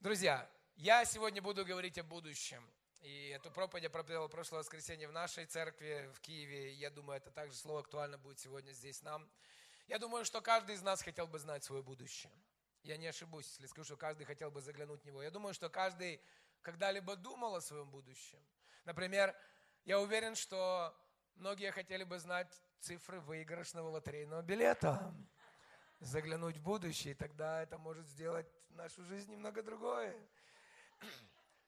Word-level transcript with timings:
Друзья, 0.00 0.48
я 0.76 1.04
сегодня 1.06 1.40
буду 1.40 1.64
говорить 1.64 1.96
о 1.96 2.04
будущем. 2.04 2.62
И 3.00 3.28
эту 3.28 3.50
проповедь 3.50 3.84
я 3.84 3.90
проповедовал 3.90 4.28
прошлое 4.28 4.60
воскресенье 4.60 5.08
в 5.08 5.12
нашей 5.12 5.46
церкви 5.46 6.10
в 6.14 6.20
Киеве. 6.20 6.74
Я 6.74 6.90
думаю, 6.90 7.16
это 7.16 7.30
также 7.30 7.56
слово 7.56 7.80
актуально 7.80 8.18
будет 8.18 8.38
сегодня 8.38 8.72
здесь 8.72 9.02
нам. 9.02 9.26
Я 9.88 9.98
думаю, 9.98 10.26
что 10.26 10.42
каждый 10.42 10.74
из 10.74 10.82
нас 10.82 11.00
хотел 11.00 11.26
бы 11.26 11.38
знать 11.38 11.64
свое 11.64 11.82
будущее. 11.82 12.30
Я 12.82 12.98
не 12.98 13.06
ошибусь, 13.06 13.48
если 13.52 13.66
скажу, 13.66 13.86
что 13.86 13.96
каждый 13.96 14.24
хотел 14.26 14.50
бы 14.50 14.60
заглянуть 14.60 15.02
в 15.02 15.06
него. 15.06 15.22
Я 15.22 15.30
думаю, 15.30 15.54
что 15.54 15.70
каждый 15.70 16.20
когда-либо 16.60 17.16
думал 17.16 17.56
о 17.56 17.62
своем 17.62 17.90
будущем. 17.90 18.38
Например, 18.84 19.34
я 19.86 19.98
уверен, 19.98 20.36
что 20.36 20.94
многие 21.36 21.72
хотели 21.72 22.04
бы 22.04 22.18
знать 22.18 22.54
цифры 22.80 23.18
выигрышного 23.20 23.88
лотерейного 23.88 24.42
билета. 24.42 25.14
Заглянуть 26.00 26.58
в 26.58 26.62
будущее, 26.62 27.12
и 27.12 27.16
тогда 27.16 27.62
это 27.62 27.78
может 27.78 28.06
сделать 28.06 28.46
нашу 28.76 29.02
жизнь 29.04 29.32
немного 29.32 29.62
другой. 29.62 30.14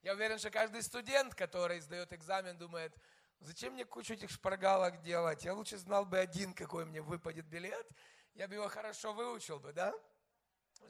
Я 0.03 0.13
уверен, 0.13 0.39
что 0.39 0.51
каждый 0.51 0.83
студент, 0.83 1.35
который 1.35 1.81
сдает 1.81 2.13
экзамен, 2.13 2.57
думает, 2.57 2.95
зачем 3.41 3.73
мне 3.73 3.85
кучу 3.85 4.15
этих 4.15 4.31
шпаргалок 4.31 5.01
делать? 5.01 5.45
Я 5.45 5.55
лучше 5.55 5.79
знал 5.79 6.05
бы 6.05 6.19
один, 6.19 6.55
какой 6.55 6.85
мне 6.85 7.01
выпадет 7.01 7.47
билет, 7.47 7.89
я 8.35 8.47
бы 8.47 8.55
его 8.55 8.69
хорошо 8.69 9.13
выучил 9.13 9.59
бы, 9.59 9.73
да? 9.73 9.93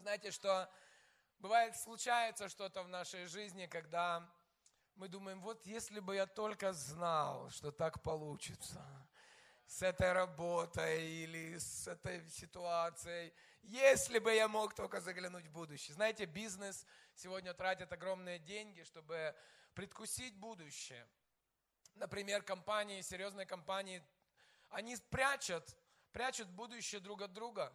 Знаете, 0.01 0.31
что 0.31 0.71
бывает, 1.39 1.77
случается 1.77 2.49
что-то 2.49 2.83
в 2.83 2.89
нашей 2.89 3.27
жизни, 3.27 3.67
когда 3.67 4.29
мы 4.97 5.09
думаем, 5.09 5.41
вот 5.41 5.65
если 5.65 6.01
бы 6.01 6.17
я 6.17 6.27
только 6.27 6.73
знал, 6.73 7.49
что 7.51 7.71
так 7.71 8.03
получится 8.03 9.08
с 9.69 9.83
этой 9.83 10.13
работой 10.13 11.07
или 11.07 11.59
с 11.59 11.87
этой 11.87 12.27
ситуацией, 12.31 13.35
если 13.63 14.19
бы 14.19 14.35
я 14.35 14.49
мог 14.49 14.75
только 14.75 14.99
заглянуть 15.01 15.47
в 15.47 15.53
будущее. 15.53 15.95
Знаете, 15.95 16.25
бизнес 16.25 16.87
сегодня 17.15 17.53
тратит 17.53 17.93
огромные 17.93 18.39
деньги, 18.39 18.83
чтобы 18.83 19.37
предкусить 19.75 20.35
будущее. 20.37 21.07
Например, 21.97 22.43
компании, 22.43 23.03
серьезные 23.03 23.45
компании, 23.45 24.03
они 24.71 24.97
прячут, 25.11 25.77
прячут 26.13 26.49
будущее 26.49 27.03
друг 27.03 27.21
от 27.21 27.35
друга. 27.35 27.71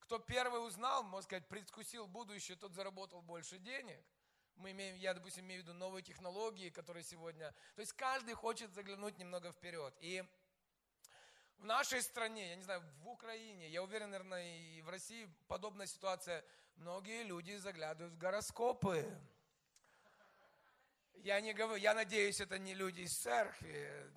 Кто 0.00 0.18
первый 0.18 0.66
узнал, 0.66 1.04
можно 1.04 1.22
сказать, 1.22 1.46
предвкусил 1.46 2.08
будущее, 2.08 2.56
тот 2.56 2.74
заработал 2.74 3.22
больше 3.22 3.58
денег. 3.58 4.04
Мы 4.56 4.72
имеем, 4.72 4.96
я, 4.96 5.14
допустим, 5.14 5.44
имею 5.44 5.62
в 5.62 5.66
виду 5.66 5.74
новые 5.74 6.02
технологии, 6.02 6.70
которые 6.70 7.04
сегодня... 7.04 7.54
То 7.76 7.82
есть 7.82 7.92
каждый 7.92 8.34
хочет 8.34 8.74
заглянуть 8.74 9.16
немного 9.16 9.52
вперед. 9.52 9.94
И 10.00 10.24
в 11.58 11.64
нашей 11.64 12.02
стране, 12.02 12.50
я 12.50 12.56
не 12.56 12.62
знаю, 12.62 12.82
в 13.02 13.08
Украине, 13.08 13.68
я 13.68 13.82
уверен, 13.82 14.10
наверное, 14.10 14.58
и 14.58 14.82
в 14.82 14.88
России 14.88 15.28
подобная 15.48 15.86
ситуация. 15.86 16.44
Многие 16.76 17.24
люди 17.24 17.56
заглядывают 17.56 18.14
в 18.14 18.18
гороскопы. 18.18 19.04
Я 21.16 21.40
не 21.40 21.52
говорю, 21.52 21.82
я 21.82 21.94
надеюсь, 21.94 22.40
это 22.40 22.58
не 22.58 22.74
люди 22.74 23.00
из 23.00 23.18
церкви. 23.18 24.12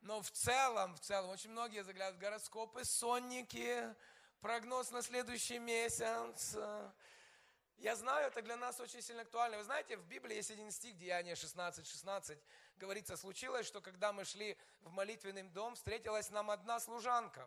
Но 0.00 0.20
в 0.20 0.30
целом, 0.30 0.94
в 0.96 1.00
целом, 1.00 1.30
очень 1.30 1.50
многие 1.50 1.84
заглядывают 1.84 2.18
в 2.18 2.20
гороскопы, 2.20 2.84
сонники, 2.84 3.94
прогноз 4.40 4.90
на 4.90 5.02
следующий 5.02 5.58
месяц. 5.58 6.56
Я 7.84 7.96
знаю, 7.96 8.28
это 8.28 8.40
для 8.40 8.56
нас 8.56 8.80
очень 8.80 9.02
сильно 9.02 9.20
актуально. 9.20 9.58
Вы 9.58 9.64
знаете, 9.64 9.98
в 9.98 10.06
Библии 10.06 10.36
есть 10.36 10.50
один 10.50 10.70
стих, 10.70 10.96
Деяние 10.96 11.36
16, 11.36 11.86
16, 11.86 12.38
говорится, 12.78 13.14
случилось, 13.14 13.66
что 13.66 13.82
когда 13.82 14.10
мы 14.10 14.24
шли 14.24 14.56
в 14.80 14.90
молитвенный 14.90 15.42
дом, 15.42 15.74
встретилась 15.74 16.30
нам 16.30 16.50
одна 16.50 16.80
служанка, 16.80 17.46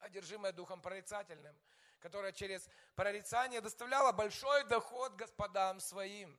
одержимая 0.00 0.52
духом 0.52 0.82
прорицательным, 0.82 1.56
которая 1.98 2.32
через 2.32 2.68
прорицание 2.94 3.62
доставляла 3.62 4.12
большой 4.12 4.64
доход 4.64 5.14
господам 5.14 5.80
своим. 5.80 6.38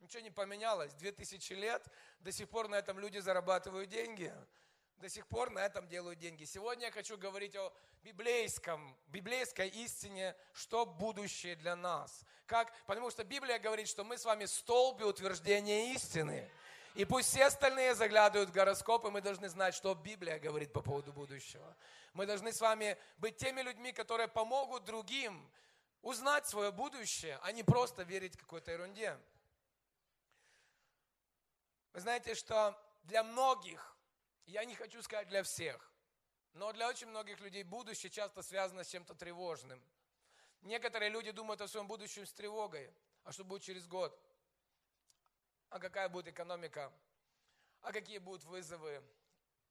Ничего 0.00 0.20
не 0.24 0.32
поменялось. 0.32 0.92
Две 0.94 1.12
тысячи 1.12 1.52
лет, 1.52 1.86
до 2.18 2.32
сих 2.32 2.48
пор 2.48 2.66
на 2.66 2.74
этом 2.74 2.98
люди 2.98 3.18
зарабатывают 3.18 3.88
деньги. 3.90 4.34
До 5.00 5.08
сих 5.08 5.26
пор 5.26 5.48
на 5.48 5.60
этом 5.60 5.88
делают 5.88 6.18
деньги. 6.18 6.44
Сегодня 6.44 6.86
я 6.86 6.92
хочу 6.92 7.16
говорить 7.16 7.56
о 7.56 7.72
библейском, 8.02 8.94
библейской 9.06 9.68
истине, 9.68 10.36
что 10.52 10.84
будущее 10.84 11.56
для 11.56 11.74
нас. 11.74 12.22
Как? 12.44 12.70
Потому 12.84 13.10
что 13.10 13.24
Библия 13.24 13.58
говорит, 13.58 13.88
что 13.88 14.04
мы 14.04 14.18
с 14.18 14.26
вами 14.26 14.44
столбы 14.44 15.06
утверждения 15.06 15.94
истины. 15.94 16.50
И 16.94 17.06
пусть 17.06 17.30
все 17.30 17.46
остальные 17.46 17.94
заглядывают 17.94 18.50
в 18.50 18.52
гороскопы, 18.52 19.10
мы 19.10 19.22
должны 19.22 19.48
знать, 19.48 19.74
что 19.74 19.94
Библия 19.94 20.38
говорит 20.38 20.70
по 20.70 20.82
поводу 20.82 21.14
будущего. 21.14 21.74
Мы 22.12 22.26
должны 22.26 22.52
с 22.52 22.60
вами 22.60 22.98
быть 23.16 23.38
теми 23.38 23.62
людьми, 23.62 23.92
которые 23.92 24.28
помогут 24.28 24.84
другим 24.84 25.50
узнать 26.02 26.46
свое 26.46 26.72
будущее, 26.72 27.38
а 27.42 27.52
не 27.52 27.62
просто 27.62 28.02
верить 28.02 28.36
какой-то 28.36 28.70
ерунде. 28.70 29.18
Вы 31.94 32.00
знаете, 32.00 32.34
что 32.34 32.78
для 33.04 33.22
многих, 33.24 33.96
я 34.46 34.64
не 34.64 34.74
хочу 34.74 35.02
сказать 35.02 35.28
для 35.28 35.42
всех, 35.42 35.92
но 36.52 36.72
для 36.72 36.88
очень 36.88 37.06
многих 37.06 37.40
людей 37.40 37.62
будущее 37.62 38.10
часто 38.10 38.42
связано 38.42 38.84
с 38.84 38.88
чем-то 38.88 39.14
тревожным. 39.14 39.82
Некоторые 40.62 41.10
люди 41.10 41.30
думают 41.30 41.60
о 41.60 41.68
своем 41.68 41.86
будущем 41.86 42.26
с 42.26 42.32
тревогой. 42.32 42.92
А 43.24 43.32
что 43.32 43.44
будет 43.44 43.62
через 43.62 43.86
год? 43.86 44.18
А 45.68 45.78
какая 45.78 46.08
будет 46.08 46.28
экономика? 46.28 46.92
А 47.82 47.92
какие 47.92 48.18
будут 48.18 48.44
вызовы? 48.44 49.02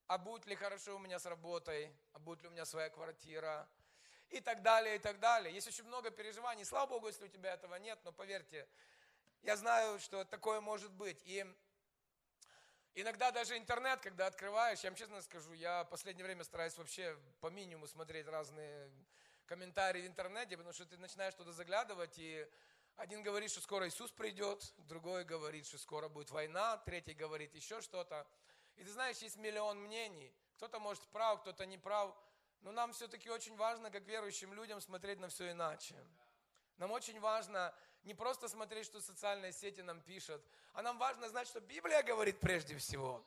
А 0.07 0.17
будет 0.17 0.45
ли 0.47 0.55
хорошо 0.55 0.95
у 0.95 0.99
меня 0.99 1.19
с 1.19 1.25
работой? 1.25 1.93
А 2.13 2.19
будет 2.19 2.41
ли 2.41 2.47
у 2.47 2.51
меня 2.51 2.65
своя 2.65 2.89
квартира? 2.89 3.69
И 4.29 4.39
так 4.39 4.61
далее, 4.61 4.95
и 4.95 4.99
так 4.99 5.19
далее. 5.19 5.53
Есть 5.53 5.67
очень 5.67 5.83
много 5.83 6.09
переживаний. 6.09 6.65
Слава 6.65 6.87
Богу, 6.87 7.07
если 7.07 7.25
у 7.25 7.27
тебя 7.27 7.53
этого 7.53 7.75
нет, 7.75 7.99
но 8.03 8.11
поверьте, 8.11 8.67
я 9.41 9.55
знаю, 9.55 9.99
что 9.99 10.23
такое 10.23 10.61
может 10.61 10.91
быть. 10.91 11.21
И 11.25 11.45
Иногда 12.95 13.31
даже 13.31 13.57
интернет, 13.57 14.01
когда 14.01 14.27
открываешь, 14.27 14.79
я 14.81 14.89
вам 14.89 14.97
честно 14.97 15.21
скажу, 15.21 15.53
я 15.53 15.83
в 15.83 15.89
последнее 15.89 16.25
время 16.25 16.43
стараюсь 16.43 16.77
вообще 16.77 17.17
по 17.39 17.47
минимуму 17.47 17.87
смотреть 17.87 18.27
разные 18.27 18.91
комментарии 19.45 20.01
в 20.01 20.07
интернете, 20.07 20.57
потому 20.57 20.73
что 20.73 20.85
ты 20.85 20.97
начинаешь 20.97 21.33
туда 21.35 21.51
заглядывать, 21.51 22.17
и 22.17 22.47
один 22.95 23.23
говорит, 23.23 23.51
что 23.51 23.61
скоро 23.61 23.87
Иисус 23.87 24.11
придет, 24.11 24.73
другой 24.77 25.23
говорит, 25.23 25.65
что 25.65 25.77
скоро 25.77 26.09
будет 26.09 26.31
война, 26.31 26.77
третий 26.77 27.13
говорит 27.13 27.55
еще 27.55 27.79
что-то. 27.81 28.27
И 28.75 28.83
ты 28.83 28.91
знаешь, 28.91 29.17
есть 29.17 29.37
миллион 29.37 29.79
мнений. 29.79 30.33
Кто-то 30.57 30.79
может 30.79 31.03
прав, 31.07 31.41
кто-то 31.41 31.65
не 31.65 31.77
прав. 31.77 32.13
Но 32.61 32.71
нам 32.71 32.91
все-таки 32.91 33.29
очень 33.29 33.55
важно, 33.55 33.89
как 33.89 34.03
верующим 34.03 34.53
людям, 34.53 34.81
смотреть 34.81 35.19
на 35.19 35.29
все 35.29 35.51
иначе. 35.51 35.95
Нам 36.79 36.91
очень 36.91 37.19
важно 37.19 37.73
не 38.03 38.13
просто 38.13 38.47
смотреть, 38.47 38.85
что 38.85 39.01
социальные 39.01 39.51
сети 39.51 39.81
нам 39.81 40.01
пишут, 40.01 40.41
а 40.73 40.81
нам 40.81 40.97
важно 40.97 41.27
знать, 41.27 41.47
что 41.47 41.59
Библия 41.59 42.01
говорит 42.01 42.39
прежде 42.39 42.77
всего. 42.77 43.23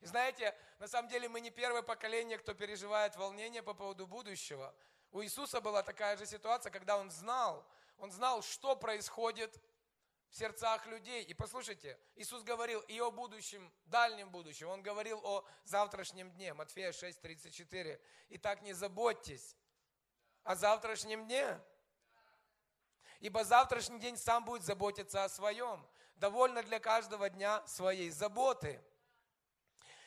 И 0.00 0.06
знаете, 0.06 0.54
на 0.78 0.88
самом 0.88 1.08
деле 1.10 1.28
мы 1.28 1.40
не 1.40 1.50
первое 1.50 1.82
поколение, 1.82 2.38
кто 2.38 2.54
переживает 2.54 3.14
волнение 3.16 3.62
по 3.62 3.74
поводу 3.74 4.06
будущего. 4.06 4.74
У 5.12 5.22
Иисуса 5.22 5.60
была 5.60 5.82
такая 5.82 6.16
же 6.16 6.24
ситуация, 6.24 6.72
когда 6.72 6.96
Он 6.96 7.10
знал, 7.10 7.64
Он 7.98 8.10
знал, 8.10 8.42
что 8.42 8.74
происходит 8.74 9.54
в 10.30 10.36
сердцах 10.36 10.86
людей. 10.86 11.22
И 11.24 11.34
послушайте, 11.34 11.98
Иисус 12.16 12.42
говорил 12.42 12.80
и 12.80 12.98
о 13.00 13.10
будущем, 13.10 13.70
дальнем 13.84 14.30
будущем. 14.30 14.68
Он 14.68 14.82
говорил 14.82 15.20
о 15.22 15.44
завтрашнем 15.64 16.30
дне, 16.32 16.54
Матфея 16.54 16.92
6, 16.92 17.20
34. 17.20 18.00
Итак, 18.30 18.62
не 18.62 18.72
заботьтесь 18.72 19.54
о 20.42 20.56
завтрашнем 20.56 21.26
дне, 21.26 21.60
ибо 23.22 23.44
завтрашний 23.44 24.00
день 24.00 24.16
сам 24.16 24.44
будет 24.44 24.64
заботиться 24.64 25.22
о 25.22 25.28
своем. 25.28 25.86
Довольно 26.16 26.62
для 26.64 26.80
каждого 26.80 27.30
дня 27.30 27.64
своей 27.68 28.10
заботы. 28.10 28.82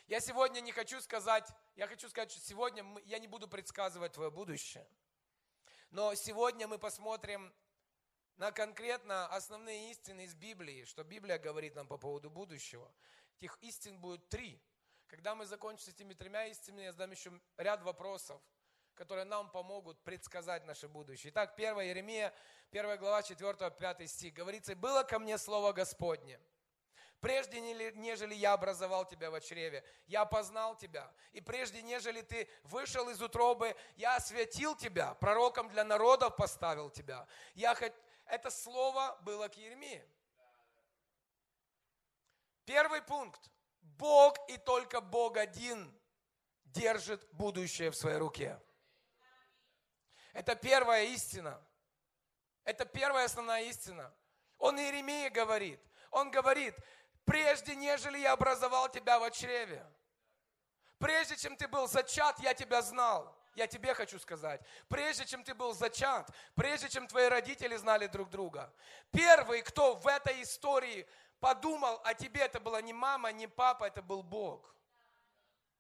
Я 0.08 0.20
сегодня 0.20 0.60
не 0.60 0.74
хочу 0.74 1.00
сказать, 1.02 1.48
я 1.76 1.88
хочу 1.88 2.10
сказать, 2.10 2.30
что 2.30 2.42
сегодня 2.42 2.86
я 3.06 3.20
не 3.20 3.28
буду 3.28 3.48
предсказывать 3.48 4.12
твое 4.12 4.32
будущее. 4.32 4.86
Но 5.92 6.14
сегодня 6.14 6.68
мы 6.68 6.78
посмотрим 6.78 7.54
на 8.36 8.52
конкретно 8.52 9.28
основные 9.28 9.92
истины 9.92 10.26
из 10.26 10.36
Библии, 10.36 10.84
что 10.84 11.06
Библия 11.06 11.40
говорит 11.40 11.74
нам 11.74 11.88
по 11.88 11.98
поводу 11.98 12.30
будущего. 12.30 12.94
Этих 13.38 13.58
истин 13.62 13.98
будет 13.98 14.28
три. 14.28 14.62
Когда 15.08 15.36
мы 15.36 15.46
закончим 15.46 15.86
с 15.86 15.88
этими 15.88 16.14
тремя 16.14 16.48
истинами, 16.48 16.84
я 16.84 16.92
задам 16.92 17.12
еще 17.12 17.32
ряд 17.58 17.82
вопросов– 17.82 18.42
которые 18.96 19.26
нам 19.26 19.50
помогут 19.52 20.02
предсказать 20.04 20.66
наше 20.66 20.88
будущее. 20.88 21.32
Итак, 21.32 21.54
1 21.56 21.80
Еремия, 21.82 22.34
1 22.72 22.98
глава, 22.98 23.22
4-5 23.22 24.08
стих. 24.08 24.34
Говорится, 24.34 24.76
«Было 24.76 25.04
ко 25.04 25.20
мне 25.20 25.38
слово 25.38 25.74
Господне, 25.74 26.40
прежде 27.20 27.60
нежели 27.60 28.34
я 28.34 28.54
образовал 28.54 29.06
тебя 29.06 29.30
в 29.32 29.40
чреве, 29.42 29.84
я 30.08 30.26
познал 30.26 30.76
тебя. 30.78 31.12
И 31.32 31.42
прежде 31.42 31.82
нежели 31.82 32.22
ты 32.22 32.48
вышел 32.64 33.10
из 33.10 33.22
утробы, 33.22 33.76
я 33.96 34.16
осветил 34.16 34.76
тебя, 34.76 35.14
пророком 35.16 35.70
для 35.70 35.84
народов 35.84 36.36
поставил 36.36 36.90
тебя. 36.90 37.28
Я 37.54 37.76
хоть... 37.76 37.94
Это 38.28 38.50
слово 38.50 39.18
было 39.22 39.48
к 39.48 39.56
Еремии. 39.56 40.04
Первый 42.66 43.02
пункт. 43.04 43.52
Бог 43.82 44.38
и 44.50 44.58
только 44.58 45.00
Бог 45.00 45.38
один 45.38 45.94
держит 46.66 47.28
будущее 47.32 47.92
в 47.92 47.96
своей 47.96 48.18
руке. 48.18 48.60
Это 50.36 50.54
первая 50.54 51.06
истина. 51.06 51.58
Это 52.66 52.84
первая 52.84 53.26
основная 53.26 53.64
истина. 53.64 54.14
Он 54.58 54.78
Иеремии 54.78 55.30
говорит, 55.30 55.80
он 56.12 56.30
говорит, 56.30 56.76
прежде 57.24 57.74
нежели 57.74 58.18
я 58.18 58.34
образовал 58.34 58.90
тебя 58.90 59.18
в 59.18 59.32
чреве, 59.32 59.86
прежде 60.98 61.38
чем 61.38 61.56
ты 61.56 61.70
был 61.70 61.88
зачат, 61.88 62.38
я 62.40 62.54
тебя 62.54 62.82
знал. 62.82 63.34
Я 63.54 63.68
тебе 63.68 63.94
хочу 63.94 64.20
сказать, 64.20 64.60
прежде 64.90 65.26
чем 65.26 65.42
ты 65.42 65.54
был 65.54 65.74
зачат, 65.74 66.30
прежде 66.56 66.90
чем 66.90 67.08
твои 67.08 67.30
родители 67.30 67.78
знали 67.78 68.08
друг 68.08 68.30
друга, 68.30 68.74
первый, 69.12 69.62
кто 69.62 69.96
в 69.96 70.06
этой 70.08 70.42
истории 70.42 71.08
подумал 71.40 72.02
о 72.04 72.14
тебе, 72.14 72.42
это 72.42 72.60
была 72.60 72.82
не 72.82 72.92
мама, 72.92 73.32
не 73.32 73.48
папа, 73.48 73.86
это 73.86 74.02
был 74.02 74.24
Бог, 74.24 74.76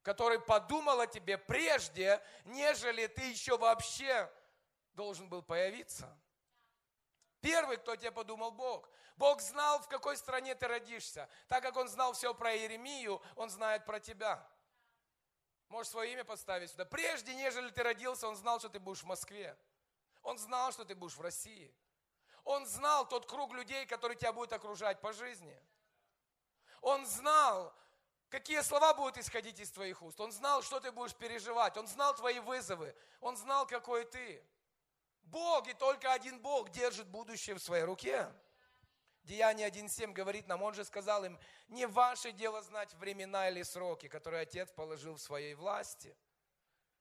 который 0.03 0.39
подумал 0.39 1.01
о 1.01 1.07
тебе 1.07 1.37
прежде, 1.37 2.21
нежели 2.45 3.07
ты 3.07 3.23
еще 3.23 3.57
вообще 3.57 4.31
должен 4.95 5.29
был 5.29 5.41
появиться. 5.41 6.17
Первый, 7.41 7.77
кто 7.77 7.95
тебе 7.95 8.11
подумал, 8.11 8.51
Бог. 8.51 8.89
Бог 9.17 9.41
знал, 9.41 9.79
в 9.79 9.87
какой 9.87 10.17
стране 10.17 10.55
ты 10.55 10.67
родишься. 10.67 11.29
Так 11.47 11.63
как 11.63 11.75
Он 11.77 11.87
знал 11.87 12.13
все 12.13 12.33
про 12.33 12.55
Иеремию, 12.55 13.21
Он 13.35 13.49
знает 13.49 13.85
про 13.85 13.99
тебя. 13.99 14.45
Можешь 15.69 15.91
свое 15.91 16.13
имя 16.13 16.23
поставить 16.23 16.71
сюда. 16.71 16.85
Прежде, 16.85 17.35
нежели 17.35 17.69
ты 17.69 17.83
родился, 17.83 18.27
Он 18.27 18.35
знал, 18.35 18.59
что 18.59 18.69
ты 18.69 18.79
будешь 18.79 19.03
в 19.03 19.05
Москве. 19.05 19.57
Он 20.21 20.37
знал, 20.37 20.71
что 20.71 20.85
ты 20.85 20.95
будешь 20.95 21.15
в 21.15 21.21
России. 21.21 21.73
Он 22.43 22.65
знал 22.65 23.07
тот 23.07 23.25
круг 23.25 23.53
людей, 23.53 23.85
который 23.85 24.15
тебя 24.15 24.33
будет 24.33 24.53
окружать 24.53 24.99
по 25.01 25.13
жизни. 25.13 25.55
Он 26.81 27.05
знал, 27.05 27.73
какие 28.29 28.61
слова 28.61 28.93
будут 28.93 29.17
исходить 29.17 29.59
из 29.59 29.71
твоих 29.71 30.01
уст. 30.01 30.19
Он 30.19 30.31
знал, 30.31 30.61
что 30.61 30.79
ты 30.79 30.91
будешь 30.91 31.15
переживать. 31.15 31.77
Он 31.77 31.87
знал 31.87 32.15
твои 32.15 32.39
вызовы. 32.39 32.95
Он 33.21 33.37
знал, 33.37 33.65
какой 33.65 34.05
ты. 34.05 34.43
Бог 35.25 35.67
и 35.67 35.73
только 35.73 36.13
один 36.13 36.39
Бог 36.39 36.69
держит 36.69 37.07
будущее 37.07 37.55
в 37.55 37.59
своей 37.59 37.83
руке. 37.83 38.31
Деяние 39.23 39.69
1.7 39.69 40.13
говорит 40.13 40.47
нам, 40.47 40.61
он 40.61 40.75
же 40.75 40.85
сказал 40.85 41.25
им, 41.25 41.39
не 41.67 41.87
ваше 41.87 42.31
дело 42.31 42.61
знать 42.61 42.93
времена 42.93 43.49
или 43.49 43.63
сроки, 43.63 44.07
которые 44.07 44.43
Отец 44.43 44.71
положил 44.71 45.15
в 45.15 45.21
своей 45.21 45.55
власти. 45.55 46.15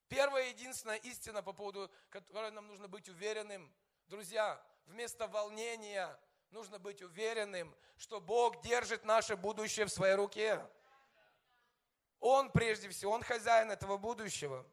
Первая 0.08 0.48
единственная 0.48 0.96
истина, 0.96 1.42
по 1.42 1.52
поводу 1.52 1.90
которой 2.08 2.50
нам 2.50 2.66
нужно 2.66 2.88
быть 2.88 3.08
уверенным, 3.08 3.70
друзья, 4.06 4.62
вместо 4.86 5.26
волнения 5.28 6.18
нужно 6.50 6.78
быть 6.78 7.02
уверенным, 7.02 7.74
что 7.98 8.20
Бог 8.20 8.62
держит 8.62 9.04
наше 9.04 9.36
будущее 9.36 9.86
в 9.86 9.90
своей 9.90 10.14
руке. 10.14 10.64
Он 12.20 12.50
прежде 12.50 12.88
всего, 12.88 13.12
Он 13.12 13.22
хозяин 13.22 13.70
этого 13.70 13.98
будущего. 13.98 14.64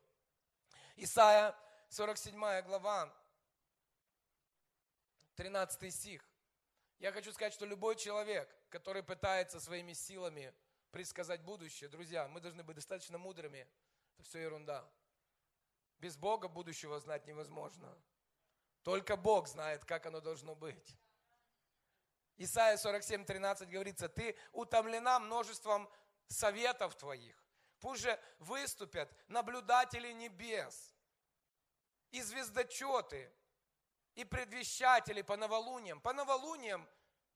Исайя 0.96 1.54
47 1.90 2.62
глава, 2.62 3.14
13 5.42 5.92
стих. 5.92 6.24
Я 7.00 7.12
хочу 7.12 7.34
сказать, 7.34 7.52
что 7.52 7.66
любой 7.66 7.96
человек, 7.96 8.56
который 8.70 9.02
пытается 9.02 9.60
своими 9.60 9.94
силами 9.94 10.54
предсказать 10.92 11.42
будущее, 11.42 11.90
друзья, 11.90 12.28
мы 12.28 12.42
должны 12.42 12.62
быть 12.62 12.76
достаточно 12.76 13.18
мудрыми. 13.18 13.68
Это 14.14 14.24
все 14.24 14.38
ерунда. 14.38 14.88
Без 15.98 16.16
Бога 16.16 16.48
будущего 16.48 17.00
знать 17.00 17.26
невозможно. 17.26 17.92
Только 18.84 19.18
Бог 19.18 19.48
знает, 19.48 19.84
как 19.84 20.06
оно 20.06 20.22
должно 20.22 20.54
быть. 20.54 20.96
Исайя 22.38 22.78
47, 22.78 23.26
13 23.26 23.68
говорится, 23.68 24.10
ты 24.10 24.38
утомлена 24.52 25.18
множеством 25.20 25.90
советов 26.28 26.96
твоих. 26.96 27.36
Пусть 27.80 28.04
же 28.04 28.20
выступят 28.38 29.12
наблюдатели 29.28 30.12
небес 30.12 30.94
и 32.12 32.22
звездочеты, 32.22 33.34
и 34.16 34.24
предвещатели 34.24 35.22
по 35.22 35.38
новолуниям. 35.38 36.02
По 36.02 36.14
новолуниям 36.14 36.88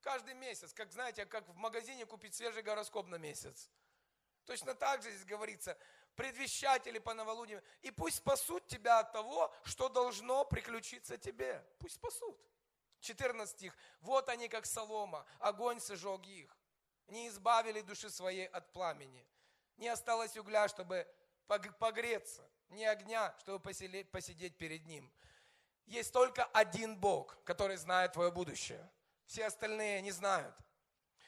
каждый 0.01 0.33
месяц, 0.33 0.74
как 0.74 0.92
знаете, 0.92 1.25
как 1.25 1.48
в 1.48 1.56
магазине 1.56 2.06
купить 2.06 2.36
свежий 2.36 2.62
гороскоп 2.62 3.07
на 3.07 3.16
месяц. 3.16 3.69
Точно 4.45 4.75
так 4.75 5.01
же 5.01 5.10
здесь 5.12 5.25
говорится, 5.25 5.77
предвещатели 6.16 7.00
по 7.00 7.13
новолуниям. 7.13 7.62
И 7.81 7.92
пусть 7.92 8.18
спасут 8.18 8.68
тебя 8.68 9.00
от 9.00 9.12
того, 9.12 9.54
что 9.63 9.89
должно 9.89 10.45
приключиться 10.45 11.18
тебе. 11.18 11.66
Пусть 11.80 11.95
спасут. 11.95 12.39
14 13.00 13.56
стих. 13.56 13.77
Вот 14.01 14.30
они, 14.30 14.48
как 14.48 14.66
солома, 14.66 15.25
огонь 15.39 15.80
сожег 15.80 16.25
их. 16.25 16.56
Не 17.07 17.27
избавили 17.27 17.81
души 17.81 18.10
своей 18.10 18.48
от 18.48 18.72
пламени. 18.72 19.27
Не 19.77 19.89
осталось 19.89 20.38
угля, 20.38 20.68
чтобы 20.68 21.07
погреться, 21.80 22.50
ни 22.69 22.83
огня, 22.83 23.36
чтобы 23.39 23.60
посидеть 23.60 24.57
перед 24.57 24.86
ним. 24.86 25.12
Есть 25.86 26.14
только 26.14 26.46
один 26.46 26.98
Бог, 26.98 27.38
который 27.44 27.78
знает 27.78 28.14
твое 28.14 28.32
будущее. 28.32 28.90
Все 29.26 29.46
остальные 29.46 30.02
не 30.02 30.12
знают. 30.12 30.56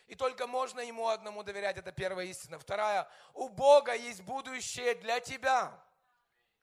И 0.08 0.16
только 0.16 0.48
можно 0.48 0.80
Ему 0.80 1.10
одному 1.10 1.44
доверять, 1.44 1.78
это 1.78 1.92
первая 1.92 2.26
истина. 2.28 2.58
Вторая, 2.58 3.10
у 3.34 3.50
Бога 3.50 3.94
есть 3.94 4.22
будущее 4.22 4.96
для 4.96 5.20
тебя. 5.20 5.78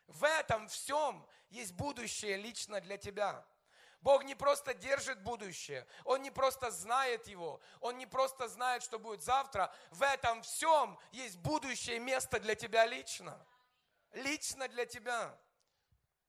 В 0.07 0.25
этом 0.25 0.67
всем 0.69 1.27
есть 1.51 1.73
будущее 1.73 2.37
лично 2.37 2.81
для 2.81 2.97
тебя. 2.97 3.45
Бог 4.01 4.25
не 4.25 4.35
просто 4.35 4.75
держит 4.75 5.23
будущее, 5.23 5.87
Он 6.05 6.21
не 6.21 6.31
просто 6.31 6.71
знает 6.71 7.27
его, 7.27 7.61
Он 7.81 7.97
не 7.97 8.07
просто 8.07 8.49
знает, 8.49 8.83
что 8.83 8.99
будет 8.99 9.23
завтра. 9.23 9.75
В 9.91 10.03
этом 10.03 10.43
всем 10.43 10.99
есть 11.11 11.39
будущее 11.39 11.99
место 12.01 12.39
для 12.39 12.55
тебя 12.55 12.85
лично. 12.85 13.39
Лично 14.13 14.69
для 14.69 14.85
тебя. 14.85 15.35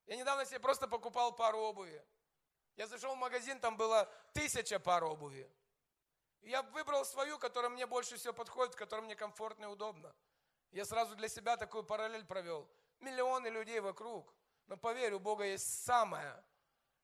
Я 0.06 0.16
недавно 0.16 0.44
себе 0.44 0.60
просто 0.60 0.86
покупал 0.88 1.34
пару 1.34 1.58
обуви. 1.58 2.04
Я 2.76 2.86
зашел 2.86 3.14
в 3.14 3.18
магазин, 3.18 3.58
там 3.58 3.76
было 3.76 4.08
тысяча 4.32 4.78
пар 4.78 5.04
обуви. 5.04 5.50
Я 6.42 6.62
выбрал 6.62 7.04
свою, 7.04 7.38
которая 7.38 7.70
мне 7.70 7.86
больше 7.86 8.16
всего 8.16 8.32
подходит, 8.32 8.76
которая 8.76 9.04
мне 9.04 9.16
комфортно 9.16 9.64
и 9.64 9.68
удобно. 9.68 10.14
Я 10.70 10.84
сразу 10.84 11.16
для 11.16 11.28
себя 11.28 11.56
такую 11.56 11.84
параллель 11.84 12.24
провел. 12.24 12.68
Миллионы 13.00 13.48
людей 13.48 13.80
вокруг. 13.80 14.32
Но 14.66 14.76
поверь, 14.76 15.14
у 15.14 15.18
Бога 15.18 15.44
есть 15.44 15.84
самое 15.84 16.42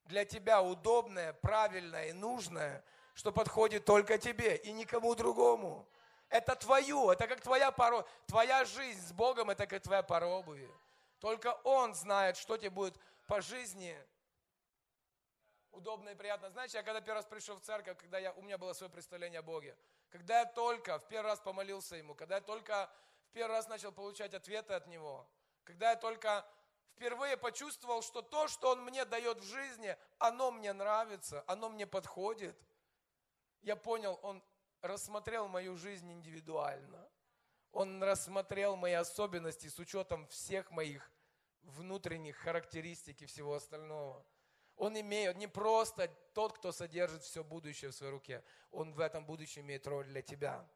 для 0.05 0.25
тебя 0.25 0.61
удобное, 0.61 1.33
правильное 1.33 2.09
и 2.09 2.13
нужное, 2.13 2.83
что 3.13 3.31
подходит 3.31 3.85
только 3.85 4.17
тебе 4.17 4.55
и 4.57 4.71
никому 4.71 5.15
другому. 5.15 5.87
Это 6.29 6.55
твою, 6.55 7.11
это 7.11 7.27
как 7.27 7.41
твоя 7.41 7.71
пара, 7.71 8.05
твоя 8.25 8.65
жизнь 8.65 9.01
с 9.01 9.11
Богом, 9.11 9.49
это 9.49 9.67
как 9.67 9.83
твоя 9.83 10.03
пара 10.03 10.25
обуви. 10.25 10.69
Только 11.23 11.53
Он 11.63 11.95
знает, 11.95 12.35
что 12.35 12.57
тебе 12.57 12.69
будет 12.69 12.99
по 13.27 13.39
жизни 13.39 13.97
удобно 15.71 16.09
и 16.09 16.15
приятно. 16.15 16.49
Знаете, 16.49 16.79
я 16.79 16.83
когда 16.83 16.99
первый 16.99 17.19
раз 17.19 17.25
пришел 17.25 17.55
в 17.55 17.61
церковь, 17.61 17.97
когда 17.97 18.19
я, 18.19 18.33
у 18.33 18.41
меня 18.41 18.57
было 18.57 18.73
свое 18.73 18.91
представление 18.91 19.39
о 19.39 19.41
Боге, 19.41 19.77
когда 20.09 20.41
я 20.41 20.45
только 20.45 20.99
в 20.99 21.07
первый 21.07 21.27
раз 21.27 21.39
помолился 21.39 21.95
Ему, 21.95 22.13
когда 22.13 22.35
я 22.35 22.41
только 22.41 22.91
в 23.29 23.31
первый 23.31 23.53
раз 23.53 23.69
начал 23.69 23.93
получать 23.93 24.33
ответы 24.33 24.73
от 24.73 24.85
Него, 24.87 25.25
когда 25.63 25.91
я 25.91 25.95
только 25.95 26.45
впервые 26.93 27.37
почувствовал, 27.37 28.01
что 28.01 28.21
то, 28.21 28.49
что 28.49 28.71
Он 28.71 28.83
мне 28.83 29.05
дает 29.05 29.37
в 29.39 29.45
жизни, 29.45 29.95
оно 30.17 30.51
мне 30.51 30.73
нравится, 30.73 31.41
оно 31.47 31.69
мне 31.69 31.87
подходит, 31.87 32.61
я 33.61 33.77
понял, 33.77 34.19
Он 34.23 34.43
рассмотрел 34.81 35.47
мою 35.47 35.77
жизнь 35.77 36.11
индивидуально. 36.11 37.09
Он 37.73 38.03
рассмотрел 38.03 38.75
мои 38.75 38.93
особенности 38.93 39.67
с 39.67 39.79
учетом 39.79 40.27
всех 40.27 40.69
моих 40.69 41.12
внутренних 41.63 42.37
характеристик 42.37 43.21
и 43.21 43.25
всего 43.25 43.55
остального. 43.55 44.25
Он 44.75 44.99
имеет, 44.99 45.37
не 45.37 45.47
просто 45.47 46.07
тот, 46.33 46.57
кто 46.57 46.71
содержит 46.71 47.23
все 47.23 47.43
будущее 47.43 47.91
в 47.91 47.95
своей 47.95 48.11
руке, 48.11 48.43
он 48.71 48.93
в 48.93 48.99
этом 48.99 49.25
будущем 49.25 49.61
имеет 49.61 49.85
роль 49.87 50.05
для 50.05 50.21
тебя. 50.21 50.67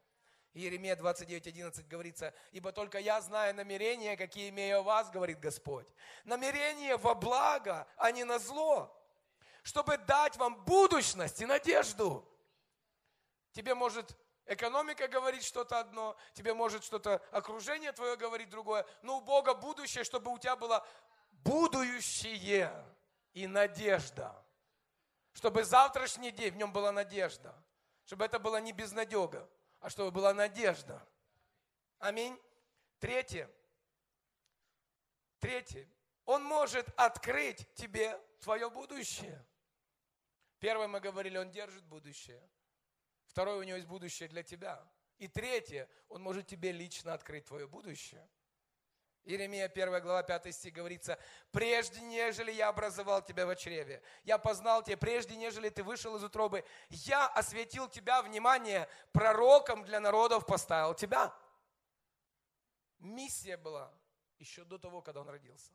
Иеремия 0.53 0.95
29.11 0.95 1.87
говорится, 1.87 2.33
«Ибо 2.51 2.71
только 2.71 2.99
я 2.99 3.21
знаю 3.21 3.53
намерения, 3.53 4.17
какие 4.17 4.49
имею 4.49 4.79
о 4.79 4.83
вас, 4.83 5.09
говорит 5.11 5.39
Господь. 5.39 5.87
Намерение 6.25 6.97
во 6.97 7.13
благо, 7.13 7.87
а 7.97 8.11
не 8.11 8.23
на 8.23 8.39
зло, 8.39 8.91
чтобы 9.61 9.97
дать 9.97 10.37
вам 10.37 10.63
будущность 10.65 11.41
и 11.41 11.45
надежду». 11.45 12.27
Тебе 13.51 13.75
может 13.75 14.15
Экономика 14.47 15.09
говорит 15.09 15.43
что-то 15.43 15.79
одно, 15.79 16.15
тебе 16.33 16.53
может 16.53 16.83
что-то 16.83 17.21
окружение 17.31 17.91
твое 17.91 18.15
говорит 18.15 18.49
другое, 18.49 18.85
но 19.01 19.17
у 19.17 19.21
Бога 19.21 19.53
будущее, 19.53 20.05
чтобы 20.05 20.31
у 20.31 20.37
тебя 20.37 20.55
было 20.55 20.87
будущее 21.43 22.71
и 23.33 23.45
надежда. 23.45 24.33
Чтобы 25.33 25.65
завтрашний 25.65 26.31
день, 26.31 26.53
в 26.53 26.55
нем 26.55 26.71
была 26.71 26.93
надежда. 26.93 27.53
Чтобы 28.05 28.23
это 28.23 28.39
было 28.39 28.61
не 28.61 28.71
безнадега, 28.71 29.49
а 29.81 29.89
чтобы 29.89 30.11
была 30.11 30.33
надежда. 30.33 31.05
Аминь. 31.99 32.39
Третье. 32.99 33.51
Третье. 35.39 35.89
Он 36.23 36.41
может 36.43 36.87
открыть 36.95 37.67
тебе 37.75 38.17
твое 38.39 38.69
будущее. 38.69 39.45
Первое 40.59 40.87
мы 40.87 41.01
говорили, 41.01 41.37
он 41.37 41.51
держит 41.51 41.83
будущее. 41.83 42.41
Второе, 43.27 43.57
у 43.57 43.63
него 43.63 43.77
есть 43.77 43.87
будущее 43.87 44.27
для 44.29 44.43
тебя. 44.43 44.83
И 45.17 45.27
третье, 45.27 45.89
он 46.09 46.21
может 46.21 46.47
тебе 46.47 46.71
лично 46.71 47.13
открыть 47.13 47.45
твое 47.45 47.67
будущее. 47.67 48.27
Иеремия 49.27 49.65
1 49.65 50.01
глава 50.01 50.23
5 50.23 50.55
стих 50.55 50.73
говорится, 50.73 51.19
«Прежде, 51.51 51.99
нежели 51.99 52.49
я 52.51 52.69
образовал 52.69 53.21
тебя 53.21 53.45
в 53.45 53.53
чреве, 53.55 54.01
я 54.23 54.37
познал 54.37 54.83
тебя, 54.83 54.95
прежде, 54.95 55.35
нежели 55.35 55.67
ты 55.67 55.83
вышел 55.83 56.15
из 56.15 56.23
утробы, 56.23 56.63
я 56.89 57.27
осветил 57.27 57.89
тебя, 57.89 58.21
внимание, 58.21 58.87
пророком 59.11 59.83
для 59.83 59.99
народов 59.99 60.45
поставил 60.45 60.93
тебя». 60.93 61.35
Миссия 62.99 63.57
была 63.57 63.93
еще 64.39 64.63
до 64.63 64.77
того, 64.77 65.01
когда 65.01 65.21
он 65.21 65.29
родился. 65.29 65.73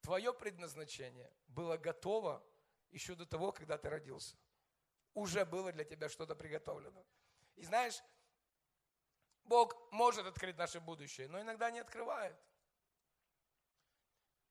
Твое 0.00 0.32
предназначение 0.34 1.32
было 1.46 1.76
готово 1.76 2.44
еще 2.90 3.14
до 3.14 3.26
того, 3.26 3.52
когда 3.52 3.78
ты 3.78 3.88
родился. 3.88 4.36
Уже 5.16 5.46
было 5.46 5.72
для 5.72 5.84
тебя 5.84 6.10
что-то 6.10 6.36
приготовлено. 6.36 7.02
И 7.54 7.64
знаешь, 7.64 8.02
Бог 9.44 9.90
может 9.90 10.26
открыть 10.26 10.58
наше 10.58 10.78
будущее, 10.78 11.26
но 11.28 11.40
иногда 11.40 11.70
не 11.70 11.78
открывает. 11.78 12.38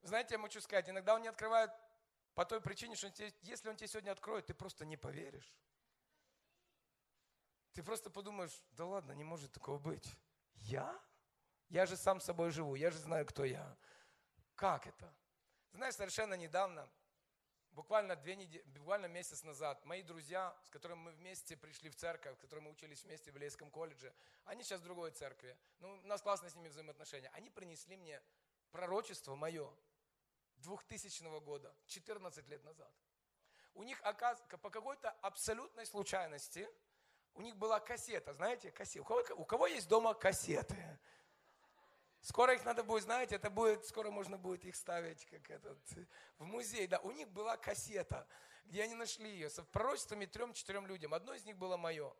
Знаете, 0.01 0.33
я 0.33 0.41
хочу 0.41 0.59
сказать, 0.61 0.89
иногда 0.89 1.13
Он 1.13 1.21
не 1.21 1.27
открывает 1.27 1.69
по 2.33 2.45
той 2.45 2.61
причине, 2.61 2.95
что 2.95 3.13
если 3.43 3.69
Он 3.69 3.75
тебе 3.75 3.87
сегодня 3.87 4.09
откроет, 4.11 4.47
ты 4.47 4.55
просто 4.55 4.85
не 4.85 4.97
поверишь. 4.97 5.55
Ты 7.73 7.83
просто 7.83 8.09
подумаешь, 8.09 8.63
да 8.71 8.85
ладно, 8.85 9.11
не 9.11 9.23
может 9.23 9.51
такого 9.51 9.77
быть. 9.77 10.17
Я? 10.55 10.99
Я 11.69 11.85
же 11.85 11.95
сам 11.95 12.19
собой 12.19 12.49
живу, 12.49 12.73
я 12.73 12.89
же 12.89 12.97
знаю, 12.97 13.27
кто 13.27 13.45
я. 13.45 13.77
Как 14.55 14.87
это? 14.87 15.13
Знаешь, 15.73 15.93
совершенно 15.93 16.33
недавно, 16.33 16.89
буквально, 17.75 18.15
две 18.15 18.35
недели, 18.35 18.63
буквально 18.67 19.07
месяц 19.07 19.43
назад, 19.43 19.83
мои 19.85 20.01
друзья, 20.01 20.55
с 20.63 20.69
которыми 20.69 20.99
мы 20.99 21.11
вместе 21.11 21.57
пришли 21.57 21.89
в 21.89 21.95
церковь, 21.95 22.37
с 22.37 22.39
которыми 22.39 22.65
мы 22.65 22.71
учились 22.71 23.03
вместе 23.03 23.31
в 23.31 23.35
Лейском 23.35 23.69
колледже, 23.69 24.13
они 24.45 24.63
сейчас 24.63 24.79
в 24.79 24.83
другой 24.83 25.11
церкви. 25.11 25.55
Ну, 25.79 25.93
у 25.93 26.07
нас 26.07 26.21
классно 26.21 26.49
с 26.49 26.55
ними 26.55 26.69
взаимоотношения. 26.69 27.29
Они 27.33 27.49
принесли 27.49 27.97
мне 27.97 28.21
пророчество 28.71 29.35
мое 29.35 29.69
2000 30.57 31.39
года, 31.41 31.75
14 31.87 32.47
лет 32.47 32.63
назад. 32.63 32.91
У 33.73 33.83
них, 33.83 34.01
по 34.61 34.69
какой-то 34.69 35.11
абсолютной 35.21 35.85
случайности, 35.85 36.67
у 37.33 37.41
них 37.41 37.57
была 37.57 37.81
кассета, 37.81 38.33
знаете, 38.33 38.71
кассета. 38.71 39.01
У 39.01 39.05
кого, 39.05 39.23
у 39.35 39.45
кого 39.45 39.67
есть 39.67 39.89
дома 39.89 40.13
кассеты? 40.13 40.99
Скоро 42.25 42.55
их 42.55 42.65
надо 42.65 42.83
будет, 42.83 43.03
знаете, 43.03 43.35
это 43.35 43.51
будет, 43.51 43.85
скоро 43.85 44.09
можно 44.09 44.35
будет 44.35 44.65
их 44.65 44.75
ставить 44.75 45.23
как 45.27 45.47
этот, 45.47 45.77
в 46.39 46.45
музей. 46.45 46.87
Да, 46.87 46.97
у 47.01 47.11
них 47.11 47.29
была 47.29 47.55
кассета, 47.55 48.27
где 48.63 48.81
они 48.81 48.95
нашли 48.95 49.29
ее 49.29 49.47
с 49.47 49.61
пророчествами 49.65 50.25
трем-четырем 50.25 50.87
людям. 50.87 51.13
Одно 51.13 51.35
из 51.35 51.45
них 51.45 51.55
было 51.55 51.77
мое. 51.77 52.11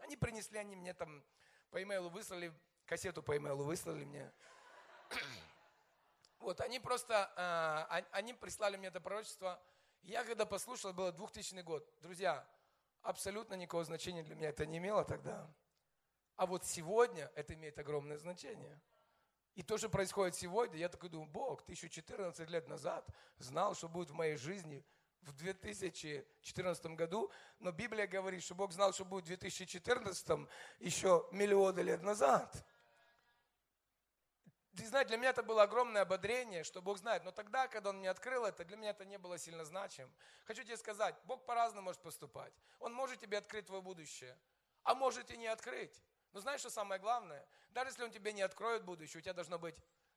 Они 0.00 0.18
принесли, 0.18 0.58
они 0.58 0.76
мне 0.76 0.92
там 0.92 1.24
по 1.70 1.82
имейлу 1.82 2.10
выслали, 2.10 2.52
кассету 2.84 3.22
по 3.22 3.38
имейлу 3.38 3.64
выслали 3.64 4.04
мне. 4.04 4.30
Вот, 6.40 6.60
они 6.60 6.78
просто, 6.78 7.32
э, 7.34 8.02
они 8.10 8.34
прислали 8.34 8.76
мне 8.76 8.88
это 8.88 9.00
пророчество. 9.00 9.58
Я 10.02 10.24
когда 10.24 10.44
послушал, 10.44 10.92
было 10.92 11.10
2000 11.10 11.62
год. 11.62 11.90
Друзья, 12.02 12.46
абсолютно 13.00 13.54
никакого 13.54 13.82
значения 13.84 14.22
для 14.22 14.34
меня 14.34 14.50
это 14.50 14.66
не 14.66 14.76
имело 14.76 15.06
тогда. 15.06 15.50
А 16.36 16.44
вот 16.44 16.66
сегодня 16.66 17.32
это 17.34 17.54
имеет 17.54 17.78
огромное 17.78 18.18
значение. 18.18 18.78
И 19.54 19.62
то, 19.62 19.78
что 19.78 19.88
происходит 19.88 20.34
сегодня, 20.34 20.78
я 20.78 20.88
такой 20.88 21.08
думаю, 21.08 21.30
Бог, 21.30 21.62
ты 21.62 21.72
еще 21.72 21.88
14 21.88 22.48
лет 22.50 22.68
назад 22.68 23.08
знал, 23.38 23.74
что 23.74 23.88
будет 23.88 24.10
в 24.10 24.14
моей 24.14 24.36
жизни 24.36 24.84
в 25.22 25.32
2014 25.32 26.86
году, 26.86 27.30
но 27.60 27.70
Библия 27.70 28.06
говорит, 28.06 28.42
что 28.42 28.54
Бог 28.54 28.72
знал, 28.72 28.92
что 28.92 29.04
будет 29.04 29.24
в 29.24 29.28
2014 29.28 30.48
еще 30.80 31.26
миллионы 31.30 31.80
лет 31.80 32.02
назад. 32.02 32.64
Ты 34.76 34.88
знаешь, 34.88 35.06
для 35.06 35.18
меня 35.18 35.30
это 35.30 35.44
было 35.44 35.62
огромное 35.62 36.02
ободрение, 36.02 36.64
что 36.64 36.82
Бог 36.82 36.98
знает. 36.98 37.22
Но 37.24 37.30
тогда, 37.30 37.68
когда 37.68 37.90
Он 37.90 37.98
мне 37.98 38.10
открыл 38.10 38.44
это, 38.44 38.64
для 38.64 38.76
меня 38.76 38.90
это 38.90 39.04
не 39.04 39.18
было 39.18 39.38
сильно 39.38 39.64
значим. 39.64 40.12
Хочу 40.46 40.64
тебе 40.64 40.76
сказать, 40.76 41.14
Бог 41.26 41.44
по-разному 41.46 41.84
может 41.84 42.02
поступать. 42.02 42.52
Он 42.80 42.92
может 42.92 43.20
тебе 43.20 43.38
открыть 43.38 43.66
твое 43.66 43.82
будущее, 43.82 44.36
а 44.82 44.96
может 44.96 45.30
и 45.30 45.36
не 45.36 45.46
открыть. 45.46 46.02
Но 46.34 46.40
знаешь, 46.40 46.60
что 46.60 46.68
самое 46.68 47.00
главное? 47.00 47.46
Даже 47.70 47.90
если 47.90 48.02
Он 48.02 48.10
тебе 48.10 48.32
не 48.32 48.42
откроет 48.42 48.84
будущее, 48.84 49.20
у 49.20 49.22
тебя 49.22 49.32
должно 49.32 49.58
быть 49.58 49.76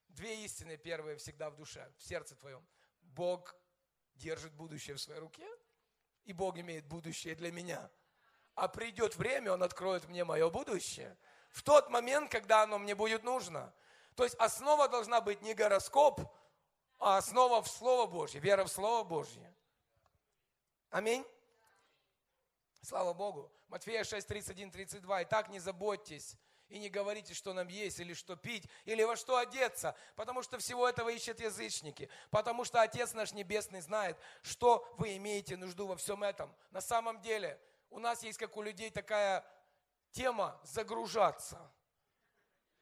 две 0.09 0.43
истины 0.43 0.75
первые 0.75 1.15
всегда 1.17 1.49
в 1.51 1.55
душе, 1.55 1.93
в 1.97 2.03
сердце 2.03 2.35
твоем. 2.35 2.67
Бог 3.01 3.55
держит 4.15 4.51
будущее 4.53 4.95
в 4.95 5.01
своей 5.01 5.19
руке, 5.19 5.47
и 6.25 6.33
Бог 6.33 6.57
имеет 6.57 6.87
будущее 6.87 7.35
для 7.35 7.51
меня. 7.51 7.89
А 8.55 8.67
придет 8.67 9.15
время, 9.15 9.53
Он 9.53 9.61
откроет 9.61 10.07
мне 10.07 10.25
мое 10.25 10.49
будущее 10.49 11.15
в 11.49 11.61
тот 11.61 11.89
момент, 11.89 12.31
когда 12.31 12.63
оно 12.63 12.79
мне 12.79 12.95
будет 12.95 13.23
нужно. 13.23 13.71
То 14.15 14.23
есть 14.23 14.35
основа 14.39 14.87
должна 14.87 15.21
быть 15.21 15.41
не 15.43 15.53
гороскоп, 15.53 16.21
а 16.97 17.17
основа 17.17 17.61
в 17.61 17.67
Слово 17.67 18.09
Божье, 18.09 18.41
вера 18.41 18.65
в 18.65 18.69
Слово 18.69 19.03
Божье. 19.03 19.53
Аминь. 20.89 21.23
Слава 22.81 23.13
Богу. 23.13 23.51
Матфея 23.67 24.03
6, 24.03 24.27
31, 24.27 24.71
32. 24.71 25.23
«Итак, 25.23 25.49
не 25.49 25.59
заботьтесь 25.59 26.37
и 26.69 26.79
не 26.79 26.89
говорите, 26.89 27.33
что 27.33 27.53
нам 27.53 27.67
есть, 27.67 27.99
или 27.99 28.13
что 28.13 28.35
пить, 28.35 28.69
или 28.85 29.03
во 29.03 29.15
что 29.15 29.37
одеться, 29.37 29.95
потому 30.15 30.41
что 30.41 30.57
всего 30.57 30.87
этого 30.87 31.09
ищут 31.09 31.39
язычники, 31.39 32.09
потому 32.29 32.65
что 32.65 32.81
Отец 32.81 33.13
наш 33.13 33.31
Небесный 33.31 33.81
знает, 33.81 34.17
что 34.41 34.87
вы 34.97 35.15
имеете 35.17 35.55
нужду 35.55 35.87
во 35.87 35.95
всем 35.95 36.23
этом. 36.23 36.53
На 36.71 36.81
самом 36.81 37.21
деле, 37.21 37.59
у 37.89 37.99
нас 37.99 38.23
есть, 38.23 38.37
как 38.37 38.57
у 38.57 38.61
людей, 38.61 38.89
такая 38.89 39.45
тема 40.11 40.59
загружаться– 40.63 41.71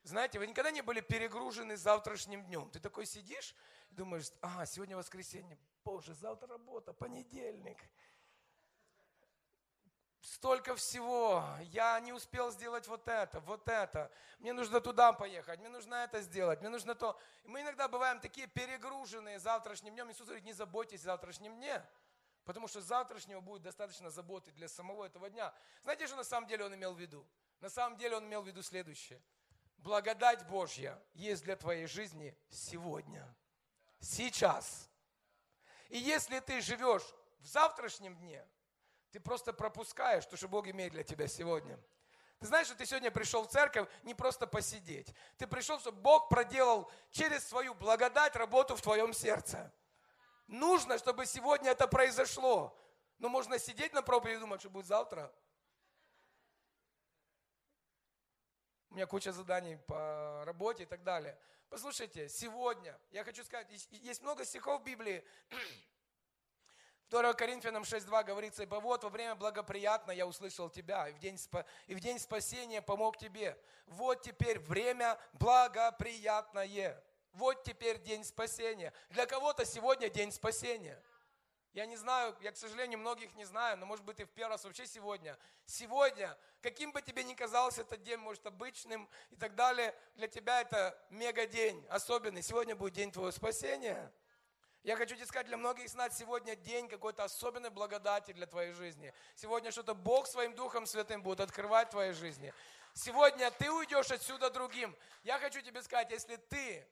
знаете, 0.06 0.38
вы 0.38 0.46
никогда 0.46 0.70
не 0.70 0.82
были 0.82 1.02
перегружены 1.02 1.78
завтрашним 1.78 2.46
днем. 2.46 2.70
Ты 2.70 2.80
такой 2.80 3.08
сидишь 3.08 3.56
и 3.90 3.96
думаешь, 3.96 4.32
а, 4.40 4.64
сегодня 4.68 4.96
воскресенье, 4.96 5.58
боже, 5.84 6.14
завтра 6.14 6.48
работа, 6.48 6.94
понедельник. 6.94 7.80
Столько 10.26 10.76
всего, 10.76 11.46
я 11.66 12.00
не 12.00 12.12
успел 12.12 12.52
сделать 12.52 12.88
вот 12.88 13.08
это, 13.08 13.40
вот 13.42 13.68
это, 13.68 14.12
мне 14.40 14.54
нужно 14.54 14.82
туда 14.82 15.14
поехать, 15.14 15.60
мне 15.60 15.70
нужно 15.70 15.94
это 15.94 16.20
сделать, 16.22 16.62
мне 16.62 16.70
нужно 16.70 16.96
то. 16.96 17.20
Мы 17.44 17.62
иногда 17.62 17.88
бываем 17.88 18.20
такие 18.20 18.48
перегруженные 18.48 19.38
завтрашним 19.38 19.94
днем. 19.94 20.10
Иисус 20.10 20.26
говорит, 20.26 20.44
не 20.44 20.54
заботьтесь 20.54 21.02
о 21.02 21.04
завтрашнем 21.04 21.56
дне, 21.58 21.86
потому 22.44 22.68
что 22.68 22.82
завтрашнего 22.82 23.40
будет 23.40 23.62
достаточно 23.62 24.10
заботы 24.10 24.52
для 24.54 24.68
самого 24.68 25.06
этого 25.06 25.30
дня. 25.30 25.54
Знаете, 25.84 26.08
что 26.08 26.16
на 26.16 26.24
самом 26.24 26.48
деле 26.48 26.66
он 26.66 26.74
имел 26.74 26.96
в 26.96 27.00
виду? 27.00 27.24
На 27.62 27.70
самом 27.70 27.96
деле 27.96 28.18
он 28.18 28.26
имел 28.26 28.42
в 28.42 28.48
виду 28.48 28.64
следующее– 28.64 29.22
благодать 29.78 30.48
Божья 30.48 31.00
есть 31.14 31.44
для 31.44 31.56
твоей 31.56 31.86
жизни 31.86 32.36
сегодня, 32.50 33.24
сейчас. 34.00 34.90
И 35.90 36.00
если 36.00 36.40
ты 36.40 36.62
живешь 36.62 37.14
в 37.38 37.46
завтрашнем 37.46 38.18
дне, 38.18 38.44
ты 39.16 39.22
просто 39.22 39.54
пропускаешь 39.54 40.26
то, 40.26 40.36
что 40.36 40.50
Бог 40.50 40.68
имеет 40.68 40.92
для 40.92 41.02
тебя 41.02 41.26
сегодня. 41.30 41.80
Ты 42.40 42.48
знаешь, 42.48 42.68
что 42.68 42.76
ты 42.76 42.86
сегодня 42.86 43.12
пришел 43.12 43.44
в 43.44 43.48
церковь 43.48 43.88
не 44.04 44.14
просто 44.14 44.46
посидеть. 44.46 45.16
Ты 45.38 45.48
пришел, 45.48 45.80
чтобы 45.80 46.02
Бог 46.02 46.28
проделал 46.28 46.92
через 47.12 47.48
свою 47.48 47.76
благодать 47.76 48.36
работу 48.36 48.76
в 48.76 48.82
твоем 48.82 49.14
сердце. 49.14 49.72
Нужно, 50.48 50.98
чтобы 50.98 51.26
сегодня 51.26 51.72
это 51.72 51.88
произошло. 51.88 52.78
Но 53.18 53.30
можно 53.30 53.58
сидеть 53.58 53.94
на 53.94 54.02
проповеди 54.02 54.36
и 54.36 54.40
думать, 54.42 54.60
что 54.60 54.70
будет 54.70 54.86
завтра. 54.86 55.34
у 58.90 58.96
меня 58.96 59.08
куча 59.08 59.32
заданий 59.32 59.78
по 59.88 60.44
работе 60.46 60.84
и 60.84 60.86
так 60.86 61.04
далее. 61.04 61.38
Послушайте, 61.70 62.28
сегодня, 62.28 63.00
я 63.12 63.24
хочу 63.24 63.46
сказать, 63.46 63.70
есть 63.92 64.22
много 64.22 64.44
стихов 64.44 64.82
в 64.82 64.84
Библии, 64.84 65.24
2 67.10 67.34
Коринфянам 67.34 67.84
6.2 67.84 68.24
говорится, 68.24 68.64
«Ибо 68.64 68.76
вот 68.76 69.04
во 69.04 69.10
время 69.10 69.36
благоприятно 69.36 70.12
я 70.12 70.26
услышал 70.26 70.70
тебя, 70.70 71.08
и 71.08 71.14
в, 71.14 71.20
день 71.20 71.38
спа... 71.38 71.66
и 71.88 71.96
в 71.96 72.00
день 72.00 72.20
спасения 72.20 72.82
помог 72.82 73.18
тебе. 73.18 73.58
Вот 73.88 74.22
теперь 74.22 74.60
время 74.60 75.20
благоприятное. 75.34 77.04
Вот 77.34 77.64
теперь 77.64 78.02
день 78.02 78.24
спасения». 78.24 78.92
Для 79.10 79.26
кого-то 79.26 79.66
сегодня 79.66 80.10
день 80.10 80.32
спасения– 80.32 81.02
я 81.76 81.86
не 81.86 81.98
знаю, 81.98 82.34
я, 82.40 82.54
к 82.54 82.58
сожалению, 82.58 83.00
многих 83.00 83.36
не 83.36 83.44
знаю, 83.44 83.78
но, 83.78 83.86
может 83.86 84.06
быть, 84.06 84.16
ты 84.16 84.26
в 84.26 84.30
первый 84.30 84.52
раз 84.52 84.64
вообще 84.64 84.88
сегодня. 84.88 85.38
Сегодня, 85.66 86.38
каким 86.62 86.94
бы 86.94 87.02
тебе 87.02 87.26
ни 87.26 87.34
казался 87.34 87.82
этот 87.82 88.02
день, 88.02 88.16
может, 88.16 88.46
обычным 88.46 89.10
и 89.30 89.36
так 89.36 89.56
далее, 89.56 89.94
для 90.16 90.30
тебя 90.30 90.62
это 90.62 90.98
мега 91.10 91.46
день, 91.46 91.86
особенный. 91.90 92.44
Сегодня 92.44 92.78
будет 92.78 92.94
день 92.94 93.12
твоего 93.12 93.30
спасения. 93.30 94.10
Я 94.86 94.96
хочу 94.98 95.16
тебе 95.16 95.26
сказать, 95.26 95.48
для 95.48 95.58
многих 95.58 95.86
из 95.86 95.96
нас 95.96 96.16
сегодня 96.16 96.56
день 96.56 96.88
какой-то 96.88 97.24
особенной 97.24 97.72
благодати 97.72 98.34
для 98.34 98.46
твоей 98.46 98.72
жизни. 98.72 99.12
Сегодня 99.34 99.72
что-то 99.72 99.96
Бог 99.96 100.28
своим 100.28 100.54
Духом 100.54 100.86
Святым 100.86 101.24
будет 101.24 101.40
открывать 101.40 101.88
в 101.88 101.92
твоей 101.92 102.14
жизни. 102.14 102.54
Сегодня 102.94 103.50
ты 103.50 103.72
уйдешь 103.72 104.12
отсюда 104.12 104.52
другим. 104.52 104.96
Я 105.24 105.40
хочу 105.40 105.62
тебе 105.62 105.82
сказать, 105.82 106.12
если 106.12 106.36
ты 106.36 106.88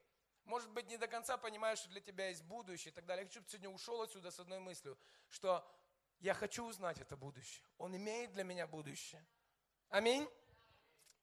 может 0.45 0.71
быть, 0.71 0.87
не 0.87 0.97
до 0.97 1.07
конца 1.07 1.37
понимаешь, 1.37 1.77
что 1.77 1.89
для 1.89 2.01
тебя 2.01 2.29
есть 2.29 2.43
будущее 2.43 2.91
и 2.91 2.95
так 2.95 3.05
далее. 3.05 3.21
Я 3.21 3.27
хочу, 3.27 3.39
чтобы 3.39 3.51
сегодня 3.51 3.69
ушел 3.69 4.01
отсюда 4.01 4.31
с 4.31 4.39
одной 4.39 4.59
мыслью, 4.59 4.97
что 5.29 5.63
я 6.19 6.33
хочу 6.33 6.65
узнать 6.65 6.99
это 6.99 7.15
будущее. 7.15 7.63
Он 7.77 7.95
имеет 7.95 8.33
для 8.33 8.43
меня 8.43 8.65
будущее. 8.65 9.23
Аминь. 9.89 10.27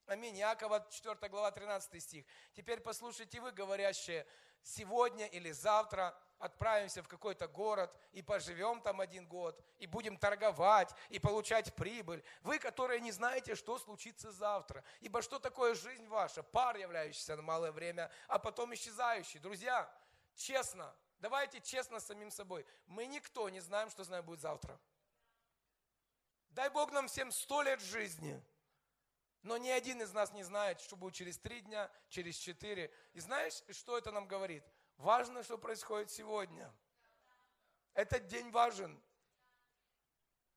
Аминь. 0.07 0.38
Иакова 0.38 0.87
4 0.90 1.28
глава 1.28 1.50
13 1.50 2.02
стих. 2.02 2.25
Теперь 2.52 2.80
послушайте 2.80 3.40
вы, 3.40 3.52
говорящие, 3.52 4.26
сегодня 4.62 5.26
или 5.26 5.52
завтра 5.52 6.16
отправимся 6.38 7.02
в 7.02 7.09
какой-то 7.09 7.47
город 7.49 7.95
и 8.12 8.23
поживем 8.23 8.80
там 8.80 9.00
один 9.00 9.26
год, 9.26 9.62
и 9.78 9.87
будем 9.87 10.16
торговать, 10.16 10.92
и 11.11 11.19
получать 11.19 11.75
прибыль. 11.75 12.25
Вы, 12.42 12.59
которые 12.59 13.00
не 13.00 13.12
знаете, 13.12 13.54
что 13.54 13.78
случится 13.78 14.33
завтра. 14.33 14.83
Ибо 15.00 15.23
что 15.23 15.38
такое 15.38 15.75
жизнь 15.75 16.07
ваша? 16.09 16.42
Пар, 16.42 16.76
являющийся 16.76 17.37
на 17.37 17.42
малое 17.42 17.73
время, 17.73 18.11
а 18.26 18.38
потом 18.38 18.75
исчезающий. 18.75 19.38
Друзья, 19.38 19.90
честно, 20.35 20.95
давайте 21.19 21.61
честно 21.61 22.00
с 22.00 22.07
самим 22.07 22.30
собой. 22.30 22.66
Мы 22.87 23.07
никто 23.07 23.49
не 23.49 23.61
знаем, 23.61 23.90
что 23.90 24.09
нами 24.11 24.23
будет 24.23 24.40
завтра. 24.40 24.80
Дай 26.50 26.69
Бог 26.71 26.90
нам 26.90 27.07
всем 27.07 27.30
сто 27.30 27.62
лет 27.62 27.80
жизни. 27.80 28.42
Но 29.42 29.56
ни 29.56 29.70
один 29.70 30.02
из 30.02 30.12
нас 30.12 30.32
не 30.32 30.42
знает, 30.42 30.80
что 30.80 30.97
будет 30.97 31.14
через 31.14 31.38
три 31.38 31.62
дня, 31.62 31.90
через 32.09 32.37
четыре. 32.37 32.92
И 33.14 33.20
знаешь, 33.20 33.62
что 33.70 33.97
это 33.97 34.12
нам 34.12 34.26
говорит? 34.26 34.62
Важно, 34.99 35.42
что 35.42 35.56
происходит 35.56 36.11
сегодня. 36.11 36.70
Этот 37.94 38.26
день 38.26 38.50
важен. 38.50 39.00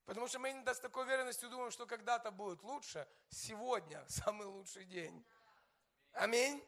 Потому 0.04 0.28
что 0.28 0.38
мы 0.38 0.50
с 0.50 0.78
такой 0.80 1.04
уверенностью 1.04 1.48
думаем, 1.48 1.70
что 1.70 1.86
когда-то 1.86 2.30
будет 2.30 2.62
лучше. 2.62 3.08
Сегодня 3.30 4.04
самый 4.08 4.46
лучший 4.46 4.84
день. 4.84 5.24
Аминь. 6.12 6.62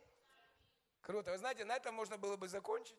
Круто. 1.02 1.32
Вы 1.32 1.38
знаете, 1.38 1.64
на 1.64 1.76
этом 1.76 1.94
можно 1.94 2.16
было 2.16 2.36
бы 2.36 2.48
закончить. 2.48 2.96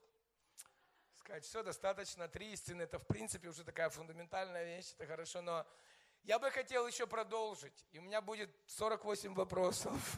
Сказать, 1.15 1.43
все 1.43 1.63
достаточно, 1.63 2.27
три 2.27 2.53
истины, 2.53 2.83
это 2.83 2.99
в 2.99 3.05
принципе 3.05 3.49
уже 3.49 3.65
такая 3.65 3.89
фундаментальная 3.89 4.63
вещь, 4.63 4.93
это 4.93 5.07
хорошо, 5.07 5.41
но 5.41 5.67
я 6.27 6.39
бы 6.39 6.51
хотел 6.51 6.85
еще 6.85 7.07
продолжить, 7.07 7.85
и 7.93 7.99
у 7.99 8.01
меня 8.01 8.21
будет 8.21 8.53
48 8.65 9.33
вопросов, 9.33 10.17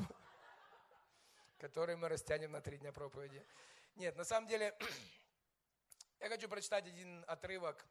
которые 1.59 1.97
мы 1.97 2.09
растянем 2.09 2.51
на 2.51 2.61
три 2.61 2.79
дня 2.79 2.91
проповеди. 2.91 3.45
Нет, 3.95 4.17
на 4.17 4.23
самом 4.23 4.47
деле, 4.47 4.75
я 6.19 6.29
хочу 6.29 6.49
прочитать 6.49 6.87
один 6.87 7.23
отрывок, 7.27 7.85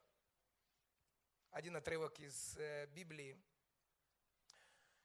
один 1.53 1.77
отрывок 1.77 2.19
из 2.19 2.57
э, 2.59 2.87
Библии. 2.87 3.41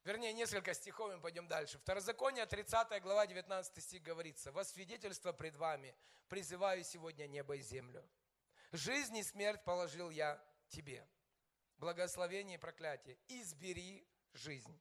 Вернее, 0.04 0.34
несколько 0.34 0.74
стихов, 0.74 1.12
и 1.12 1.16
мы 1.16 1.22
пойдем 1.22 1.48
дальше. 1.48 1.78
Второзаконие, 1.78 2.48
30 2.48 3.00
глава, 3.04 3.28
19 3.28 3.84
стих 3.84 4.02
говорится. 4.02 4.52
«Во 4.52 4.64
свидетельство 4.64 5.34
пред 5.34 5.56
вами 5.56 5.96
призываю 6.30 6.84
сегодня 6.84 7.28
небо 7.28 7.58
и 7.58 7.62
землю. 7.62 8.04
Жизнь 8.72 9.16
и 9.18 9.24
смерть 9.24 9.64
положил 9.64 10.10
я 10.10 10.44
тебе. 10.70 11.08
Благословение 11.84 12.56
и 12.56 12.58
проклятие. 12.58 13.18
Избери 13.28 14.08
жизнь, 14.32 14.80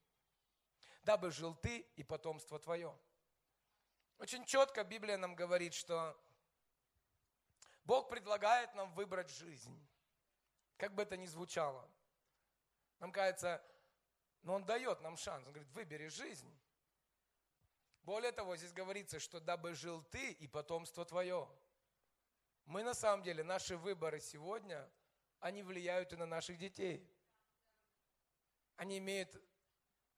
дабы 1.03 1.33
жил 1.33 1.53
ты 1.57 1.79
и 1.97 2.05
потомство 2.05 2.61
твое». 2.61 2.97
Очень 4.19 4.45
четко 4.45 4.85
Библия 4.85 5.17
нам 5.17 5.35
говорит, 5.35 5.75
что 5.75 6.17
Бог 7.83 8.09
предлагает 8.09 8.73
нам 8.77 8.93
выбрать 8.93 9.31
жизнь. 9.31 9.77
Как 10.77 10.95
бы 10.95 11.03
это 11.03 11.17
ни 11.17 11.27
звучало. 11.27 11.91
Нам 13.01 13.11
кажется, 13.11 13.61
но 14.43 14.55
Он 14.55 14.65
дает 14.65 15.01
нам 15.01 15.17
шанс. 15.17 15.45
Он 15.45 15.53
говорит, 15.53 15.73
выбери 15.73 16.07
жизнь. 16.07 16.57
Более 18.05 18.31
того, 18.31 18.55
здесь 18.55 18.73
говорится, 18.73 19.19
что 19.19 19.41
дабы 19.41 19.75
жил 19.75 20.05
ты 20.05 20.31
и 20.31 20.47
потомство 20.47 21.05
твое. 21.05 21.51
Мы 22.65 22.85
на 22.85 22.95
самом 22.95 23.25
деле, 23.25 23.43
наши 23.43 23.77
выборы 23.77 24.21
сегодня, 24.21 24.89
они 25.43 25.65
влияют 25.65 26.13
и 26.13 26.17
на 26.17 26.25
наших 26.25 26.57
детей. 26.57 27.05
Они 28.77 28.99
имеют, 28.99 29.37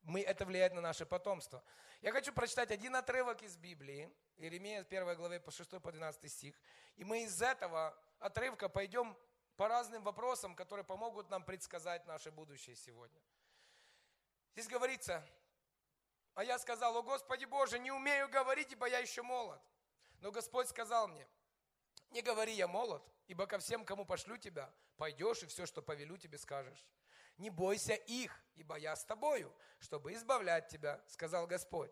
мы, 0.02 0.20
это 0.20 0.44
влияет 0.44 0.74
на 0.74 0.82
наше 0.82 1.06
потомство. 1.06 1.64
Я 2.02 2.12
хочу 2.12 2.32
прочитать 2.32 2.70
один 2.70 2.94
отрывок 2.94 3.42
из 3.42 3.56
Библии, 3.56 4.14
Иеремия 4.36 4.82
1 4.82 5.16
главе 5.16 5.40
по 5.40 5.50
6 5.50 5.80
по 5.80 5.90
12 5.90 6.30
стих. 6.30 6.54
И 6.96 7.04
мы 7.04 7.24
из 7.24 7.40
этого 7.40 7.98
отрывка 8.18 8.68
пойдем 8.68 9.16
по 9.56 9.66
разным 9.66 10.02
вопросам, 10.02 10.54
которые 10.54 10.84
помогут 10.84 11.30
нам 11.30 11.42
предсказать 11.42 12.06
наше 12.06 12.30
будущее 12.30 12.76
сегодня. 12.76 13.20
Здесь 14.52 14.68
говорится, 14.68 15.26
а 16.34 16.44
я 16.44 16.58
сказал, 16.58 16.94
о 16.98 17.02
Господи 17.02 17.46
Боже, 17.46 17.78
не 17.78 17.90
умею 17.90 18.28
говорить, 18.28 18.72
ибо 18.72 18.86
я 18.88 18.98
еще 18.98 19.22
молод. 19.22 19.62
Но 20.20 20.30
Господь 20.30 20.68
сказал 20.68 21.08
мне, 21.08 21.26
не 22.14 22.22
говори, 22.22 22.54
я 22.54 22.68
молод, 22.68 23.02
ибо 23.26 23.46
ко 23.46 23.58
всем, 23.58 23.84
кому 23.84 24.06
пошлю 24.06 24.38
тебя, 24.38 24.70
пойдешь 24.96 25.42
и 25.42 25.46
все, 25.46 25.66
что 25.66 25.82
повелю 25.82 26.16
тебе, 26.16 26.38
скажешь. 26.38 26.86
Не 27.38 27.50
бойся 27.50 27.94
их, 27.94 28.32
ибо 28.54 28.76
я 28.76 28.94
с 28.94 29.04
тобою, 29.04 29.52
чтобы 29.80 30.14
избавлять 30.14 30.68
тебя, 30.68 31.02
сказал 31.08 31.48
Господь. 31.48 31.90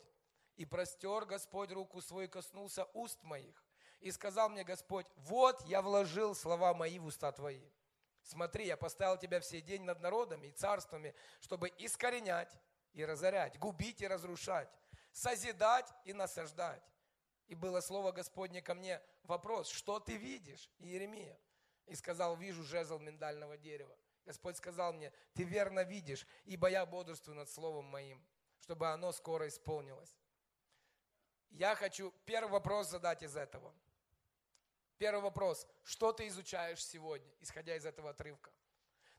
И 0.57 0.65
простер 0.65 1.25
Господь 1.25 1.73
руку 1.73 2.01
свою, 2.01 2.29
коснулся 2.29 2.85
уст 2.95 3.21
моих. 3.25 3.65
И 3.99 4.13
сказал 4.13 4.49
мне 4.49 4.63
Господь, 4.63 5.07
вот 5.17 5.61
я 5.67 5.83
вложил 5.83 6.37
слова 6.37 6.73
мои 6.73 7.01
в 7.01 7.07
уста 7.07 7.33
твои. 7.33 7.69
Смотри, 8.23 8.67
я 8.67 8.77
поставил 8.77 9.17
тебя 9.17 9.41
все 9.41 9.61
день 9.61 9.83
над 9.83 10.01
народами 10.01 10.47
и 10.47 10.53
царствами, 10.53 11.15
чтобы 11.41 11.73
искоренять 11.79 12.57
и 12.93 13.05
разорять, 13.05 13.59
губить 13.59 14.01
и 14.01 14.07
разрушать, 14.07 14.69
созидать 15.11 15.93
и 16.05 16.13
насаждать. 16.13 16.83
И 17.53 17.55
было 17.55 17.83
слово 17.83 18.13
Господне 18.13 18.63
ко 18.63 18.73
мне, 18.73 18.99
вопрос, 19.25 19.69
что 19.69 20.01
ты 20.01 20.17
видишь, 20.17 20.71
Иеремия? 20.79 21.39
И 21.85 21.95
сказал, 21.95 22.35
вижу 22.35 22.63
жезл 22.63 22.99
миндального 22.99 23.59
дерева. 23.59 23.95
Господь 24.25 24.57
сказал 24.57 24.95
мне, 24.95 25.13
ты 25.35 25.43
верно 25.45 25.85
видишь, 25.85 26.27
ибо 26.45 26.71
я 26.71 26.87
бодрствую 26.87 27.37
над 27.37 27.51
словом 27.51 27.85
моим, 27.85 28.25
чтобы 28.59 28.89
оно 28.89 29.13
скоро 29.13 29.49
исполнилось. 29.49 30.17
Я 31.51 31.75
хочу 31.75 32.15
первый 32.25 32.53
вопрос 32.53 32.89
задать 32.89 33.23
из 33.23 33.37
этого. 33.37 33.75
Первый 34.97 35.21
вопрос. 35.21 35.69
Что 35.83 36.11
ты 36.15 36.29
изучаешь 36.29 36.83
сегодня, 36.83 37.31
исходя 37.41 37.77
из 37.77 37.85
этого 37.85 38.09
отрывка? 38.09 38.51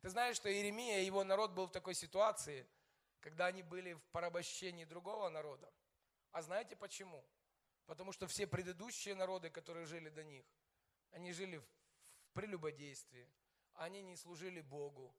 Ты 0.01 0.09
знаешь, 0.09 0.37
что 0.37 0.51
Иеремия 0.51 1.01
и 1.01 1.05
его 1.05 1.23
народ 1.23 1.51
был 1.51 1.67
в 1.67 1.71
такой 1.71 1.93
ситуации, 1.93 2.67
когда 3.19 3.45
они 3.45 3.61
были 3.61 3.93
в 3.93 4.03
порабощении 4.05 4.85
другого 4.85 5.29
народа. 5.29 5.71
А 6.31 6.41
знаете 6.41 6.75
почему? 6.75 7.23
Потому 7.85 8.11
что 8.11 8.27
все 8.27 8.47
предыдущие 8.47 9.15
народы, 9.15 9.49
которые 9.49 9.85
жили 9.85 10.09
до 10.09 10.23
них, 10.23 10.45
они 11.11 11.33
жили 11.33 11.57
в 11.57 11.65
прелюбодействии, 12.33 13.29
они 13.73 14.01
не 14.01 14.15
служили 14.15 14.61
Богу, 14.61 15.15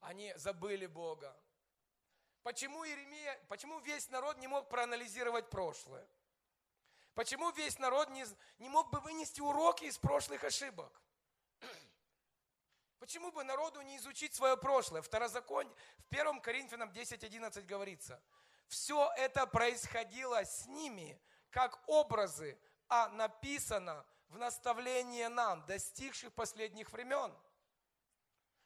они 0.00 0.32
забыли 0.36 0.86
Бога. 0.86 1.36
Почему 2.42 2.84
Иеремия, 2.84 3.38
почему 3.48 3.80
весь 3.80 4.10
народ 4.10 4.38
не 4.38 4.46
мог 4.46 4.68
проанализировать 4.68 5.50
прошлое? 5.50 6.06
Почему 7.14 7.50
весь 7.52 7.78
народ 7.78 8.10
не, 8.10 8.24
не 8.58 8.68
мог 8.68 8.90
бы 8.90 9.00
вынести 9.00 9.40
уроки 9.40 9.84
из 9.84 9.98
прошлых 9.98 10.44
ошибок? 10.44 11.00
Почему 12.98 13.30
бы 13.32 13.44
народу 13.44 13.80
не 13.82 13.96
изучить 13.98 14.34
свое 14.34 14.56
прошлое? 14.56 15.02
Второзаконие, 15.02 15.74
в 15.98 16.12
1 16.12 16.40
Коринфянам 16.40 16.90
10.11 16.90 17.62
говорится, 17.62 18.22
все 18.66 19.12
это 19.16 19.46
происходило 19.46 20.44
с 20.44 20.66
ними, 20.66 21.20
как 21.54 21.80
образы, 21.86 22.58
а 22.88 23.08
написано 23.10 24.04
в 24.26 24.36
наставлении 24.36 25.26
нам, 25.26 25.64
достигших 25.66 26.32
последних 26.34 26.90
времен. 26.90 27.32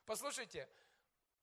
Послушайте, 0.06 0.66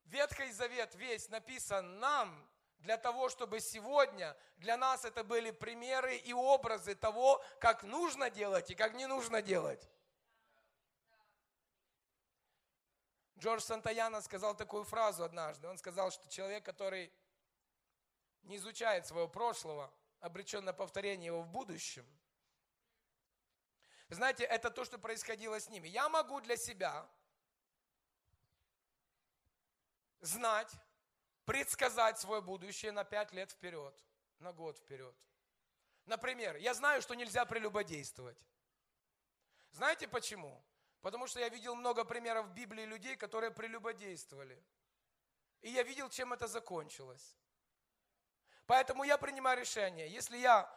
Ветхий 0.06 0.52
Завет 0.52 0.96
весь 0.96 1.30
написан 1.30 2.00
нам 2.00 2.50
для 2.80 2.98
того, 2.98 3.30
чтобы 3.30 3.60
сегодня 3.60 4.36
для 4.58 4.76
нас 4.76 5.06
это 5.06 5.24
были 5.24 5.52
примеры 5.52 6.18
и 6.18 6.34
образы 6.34 6.96
того, 6.96 7.44
как 7.60 7.84
нужно 7.84 8.32
делать 8.32 8.72
и 8.72 8.76
как 8.76 8.96
не 8.96 9.06
нужно 9.06 9.44
делать. 9.44 9.88
Джордж 13.38 13.62
Сантаяна 13.62 14.22
сказал 14.22 14.56
такую 14.56 14.84
фразу 14.84 15.24
однажды. 15.24 15.68
Он 15.68 15.78
сказал, 15.78 16.10
что 16.10 16.28
человек, 16.28 16.66
который 16.66 17.14
не 18.42 18.56
изучает 18.58 19.06
своего 19.06 19.28
прошлого, 19.28 19.94
обречен 20.26 20.66
на 20.66 20.74
повторение 20.74 21.28
его 21.28 21.42
в 21.42 21.48
будущем. 21.48 22.06
Знаете, 24.10 24.44
это 24.44 24.72
то, 24.72 24.84
что 24.84 24.98
происходило 24.98 25.60
с 25.60 25.70
ними. 25.70 25.88
Я 25.88 26.10
могу 26.10 26.42
для 26.42 26.58
себя 26.58 27.08
знать, 30.22 30.72
предсказать 31.46 32.20
свое 32.20 32.42
будущее 32.42 32.92
на 32.92 33.04
пять 33.04 33.34
лет 33.34 33.52
вперед, 33.52 34.04
на 34.40 34.52
год 34.52 34.80
вперед. 34.80 35.16
Например, 36.06 36.56
я 36.56 36.74
знаю, 36.74 37.02
что 37.02 37.14
нельзя 37.14 37.46
прелюбодействовать. 37.46 38.38
Знаете 39.72 40.08
почему? 40.08 40.64
Потому 41.02 41.28
что 41.28 41.40
я 41.40 41.50
видел 41.50 41.76
много 41.76 42.04
примеров 42.04 42.48
в 42.48 42.54
Библии 42.54 42.86
людей, 42.86 43.16
которые 43.16 43.52
прелюбодействовали. 43.52 44.64
И 45.62 45.70
я 45.70 45.84
видел, 45.84 46.10
чем 46.10 46.34
это 46.34 46.48
закончилось. 46.48 47.36
Поэтому 48.66 49.04
я 49.04 49.18
принимаю 49.18 49.60
решение, 49.60 50.08
если 50.10 50.38
я 50.38 50.70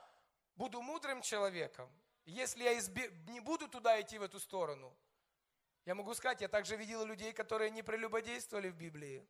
буду 0.56 0.82
мудрым 0.82 1.22
человеком, 1.22 1.90
если 2.24 2.64
я 2.64 2.78
изби... 2.78 3.10
не 3.28 3.40
буду 3.40 3.68
туда 3.68 4.00
идти 4.00 4.18
в 4.18 4.22
эту 4.22 4.38
сторону, 4.38 4.94
я 5.86 5.94
могу 5.94 6.14
сказать, 6.14 6.42
я 6.42 6.48
также 6.48 6.76
видел 6.76 7.04
людей, 7.06 7.32
которые 7.32 7.70
не 7.70 7.82
прелюбодействовали 7.82 8.68
в 8.68 8.76
Библии. 8.76 9.26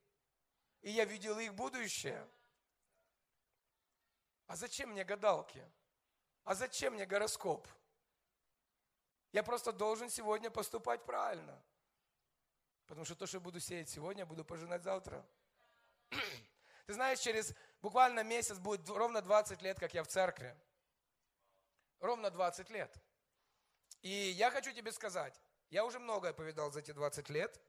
И 0.80 0.90
я 0.90 1.04
видел 1.04 1.38
их 1.38 1.54
будущее. 1.54 2.28
А 4.48 4.56
зачем 4.56 4.90
мне 4.90 5.04
гадалки? 5.04 5.64
А 6.42 6.54
зачем 6.54 6.94
мне 6.94 7.06
гороскоп? 7.06 7.68
Я 9.32 9.42
просто 9.42 9.72
должен 9.72 10.10
сегодня 10.10 10.50
поступать 10.50 11.04
правильно. 11.04 11.62
Потому 12.86 13.04
что 13.04 13.14
то, 13.14 13.26
что 13.26 13.38
буду 13.38 13.60
сеять 13.60 13.90
сегодня, 13.90 14.24
буду 14.26 14.44
пожинать 14.44 14.82
завтра. 14.82 15.24
Ты 16.86 16.92
знаешь, 16.94 17.20
через 17.20 17.54
буквально 17.82 18.22
месяц 18.22 18.58
будет 18.58 18.88
ровно 18.88 19.22
20 19.22 19.62
лет, 19.62 19.78
как 19.78 19.94
я 19.94 20.02
в 20.02 20.08
церкви. 20.08 20.56
Ровно 22.00 22.30
20 22.30 22.70
лет. 22.70 22.96
И 24.02 24.08
я 24.10 24.50
хочу 24.50 24.72
тебе 24.72 24.92
сказать, 24.92 25.40
я 25.70 25.84
уже 25.84 25.98
многое 25.98 26.32
повидал 26.32 26.70
за 26.70 26.80
эти 26.80 26.92
20 26.92 27.28
лет. 27.30 27.60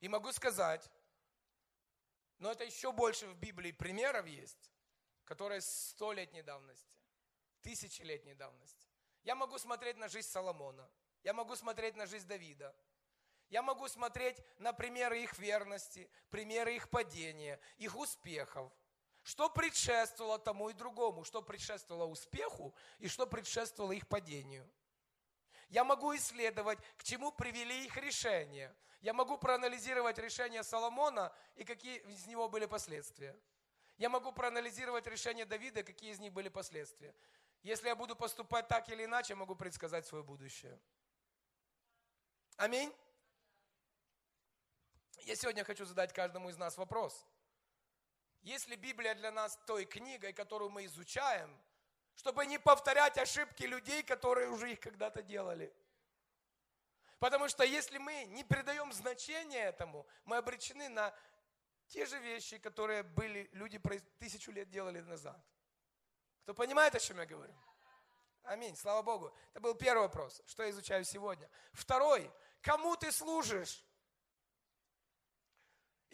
И 0.00 0.08
могу 0.08 0.32
сказать, 0.32 0.90
но 2.38 2.50
это 2.50 2.64
еще 2.64 2.92
больше 2.92 3.26
в 3.26 3.36
Библии 3.36 3.72
примеров 3.72 4.26
есть, 4.26 4.70
которые 5.24 5.60
столетней 5.60 6.42
давности, 6.42 6.92
тысячелетней 7.62 8.34
давности. 8.34 8.86
Я 9.22 9.34
могу 9.34 9.56
смотреть 9.58 9.96
на 9.96 10.08
жизнь 10.08 10.28
Соломона, 10.28 10.90
я 11.22 11.32
могу 11.32 11.56
смотреть 11.56 11.96
на 11.96 12.06
жизнь 12.06 12.26
Давида, 12.26 12.76
я 13.50 13.62
могу 13.62 13.88
смотреть 13.88 14.36
на 14.58 14.72
примеры 14.72 15.22
их 15.22 15.38
верности, 15.38 16.10
примеры 16.30 16.74
их 16.74 16.88
падения, 16.90 17.60
их 17.76 17.96
успехов. 17.96 18.72
Что 19.22 19.48
предшествовало 19.48 20.38
тому 20.38 20.68
и 20.68 20.74
другому, 20.74 21.24
что 21.24 21.40
предшествовало 21.40 22.06
успеху 22.06 22.74
и 22.98 23.08
что 23.08 23.26
предшествовало 23.26 23.92
их 23.92 24.06
падению. 24.06 24.70
Я 25.70 25.82
могу 25.82 26.14
исследовать, 26.14 26.78
к 26.96 27.04
чему 27.04 27.32
привели 27.32 27.84
их 27.84 27.96
решения. 27.96 28.74
Я 29.00 29.12
могу 29.12 29.38
проанализировать 29.38 30.18
решение 30.18 30.62
Соломона 30.62 31.34
и 31.56 31.64
какие 31.64 31.98
из 32.00 32.26
него 32.26 32.48
были 32.48 32.66
последствия. 32.66 33.38
Я 33.96 34.08
могу 34.08 34.32
проанализировать 34.32 35.06
решение 35.06 35.44
Давида, 35.44 35.84
какие 35.84 36.12
из 36.12 36.18
них 36.18 36.32
были 36.32 36.48
последствия. 36.48 37.14
Если 37.62 37.88
я 37.88 37.96
буду 37.96 38.16
поступать 38.16 38.68
так 38.68 38.88
или 38.88 39.04
иначе, 39.04 39.34
могу 39.34 39.54
предсказать 39.54 40.06
свое 40.06 40.22
будущее. 40.22 40.78
Аминь. 42.56 42.92
Я 45.22 45.36
сегодня 45.36 45.64
хочу 45.64 45.84
задать 45.84 46.12
каждому 46.12 46.50
из 46.50 46.56
нас 46.56 46.76
вопрос. 46.76 47.26
Если 48.42 48.76
Библия 48.76 49.14
для 49.14 49.30
нас 49.30 49.58
той 49.66 49.84
книгой, 49.86 50.32
которую 50.32 50.70
мы 50.70 50.84
изучаем, 50.84 51.50
чтобы 52.16 52.46
не 52.46 52.58
повторять 52.58 53.18
ошибки 53.18 53.64
людей, 53.64 54.02
которые 54.02 54.48
уже 54.48 54.72
их 54.72 54.80
когда-то 54.80 55.22
делали. 55.22 55.74
Потому 57.18 57.48
что 57.48 57.64
если 57.64 57.98
мы 57.98 58.24
не 58.26 58.44
придаем 58.44 58.92
значения 58.92 59.64
этому, 59.64 60.06
мы 60.24 60.36
обречены 60.36 60.88
на 60.88 61.14
те 61.86 62.06
же 62.06 62.18
вещи, 62.18 62.58
которые 62.58 63.02
были 63.02 63.48
люди 63.52 63.80
тысячу 64.18 64.52
лет 64.52 64.68
делали 64.70 65.00
назад. 65.00 65.40
Кто 66.42 66.54
понимает, 66.54 66.94
о 66.94 67.00
чем 67.00 67.18
я 67.18 67.26
говорю? 67.26 67.54
Аминь, 68.42 68.76
слава 68.76 69.02
Богу. 69.02 69.34
Это 69.52 69.60
был 69.60 69.74
первый 69.74 70.02
вопрос, 70.02 70.42
что 70.46 70.62
я 70.62 70.70
изучаю 70.70 71.04
сегодня. 71.04 71.48
Второй, 71.72 72.30
кому 72.60 72.94
ты 72.96 73.10
служишь? 73.10 73.82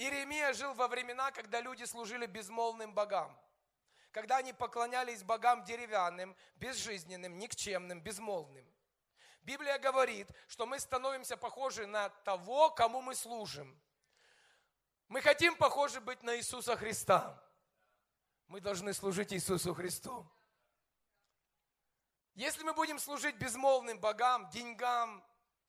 Иеремия 0.01 0.55
жил 0.55 0.73
во 0.73 0.89
времена, 0.89 1.31
когда 1.31 1.61
люди 1.61 1.85
служили 1.85 2.25
безмолвным 2.25 2.95
богам. 2.95 3.39
Когда 4.13 4.39
они 4.39 4.55
поклонялись 4.55 5.23
богам 5.23 5.63
деревянным, 5.63 6.35
безжизненным, 6.57 7.39
никчемным, 7.39 8.01
безмолвным. 8.01 8.67
Библия 9.43 9.79
говорит, 9.79 10.27
что 10.49 10.65
мы 10.65 10.81
становимся 10.81 11.37
похожи 11.37 11.87
на 11.87 12.09
того, 12.09 12.71
кому 12.71 13.03
мы 13.03 13.15
служим. 13.15 13.79
Мы 15.09 15.21
хотим 15.21 15.55
похожи 15.55 16.01
быть 16.01 16.23
на 16.23 16.35
Иисуса 16.39 16.79
Христа. 16.79 17.39
Мы 18.47 18.63
должны 18.63 18.95
служить 18.95 19.35
Иисусу 19.35 19.75
Христу. 19.75 20.27
Если 22.33 22.63
мы 22.63 22.73
будем 22.73 22.99
служить 22.99 23.37
безмолвным 23.37 24.01
богам, 24.01 24.49
деньгам, 24.49 25.23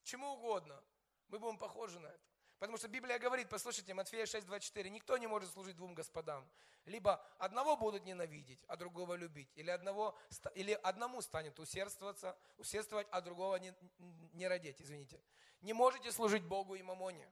чему 0.04 0.36
угодно, 0.36 0.82
мы 1.28 1.38
будем 1.38 1.58
похожи 1.58 2.00
на 2.00 2.08
это. 2.08 2.31
Потому 2.62 2.78
что 2.78 2.88
Библия 2.88 3.18
говорит, 3.18 3.50
послушайте, 3.50 3.96
Матфея 3.96 4.26
6:24, 4.26 4.88
никто 4.90 5.18
не 5.18 5.26
может 5.26 5.52
служить 5.52 5.76
двум 5.76 5.96
господам. 5.96 6.48
Либо 6.86 7.20
одного 7.40 7.76
будут 7.76 8.06
ненавидеть, 8.06 8.64
а 8.68 8.78
другого 8.78 9.16
любить. 9.16 9.50
Или, 9.56 9.72
одного, 9.72 10.16
или 10.54 10.74
одному 10.84 11.24
станет 11.24 11.58
усердствоваться, 11.58 12.38
усердствовать, 12.60 13.08
а 13.10 13.22
другого 13.22 13.56
не, 13.56 13.74
не 14.34 14.48
родить, 14.48 14.80
извините. 14.80 15.20
Не 15.62 15.74
можете 15.74 16.12
служить 16.12 16.44
Богу 16.44 16.76
и 16.76 16.84
мамоне. 16.84 17.28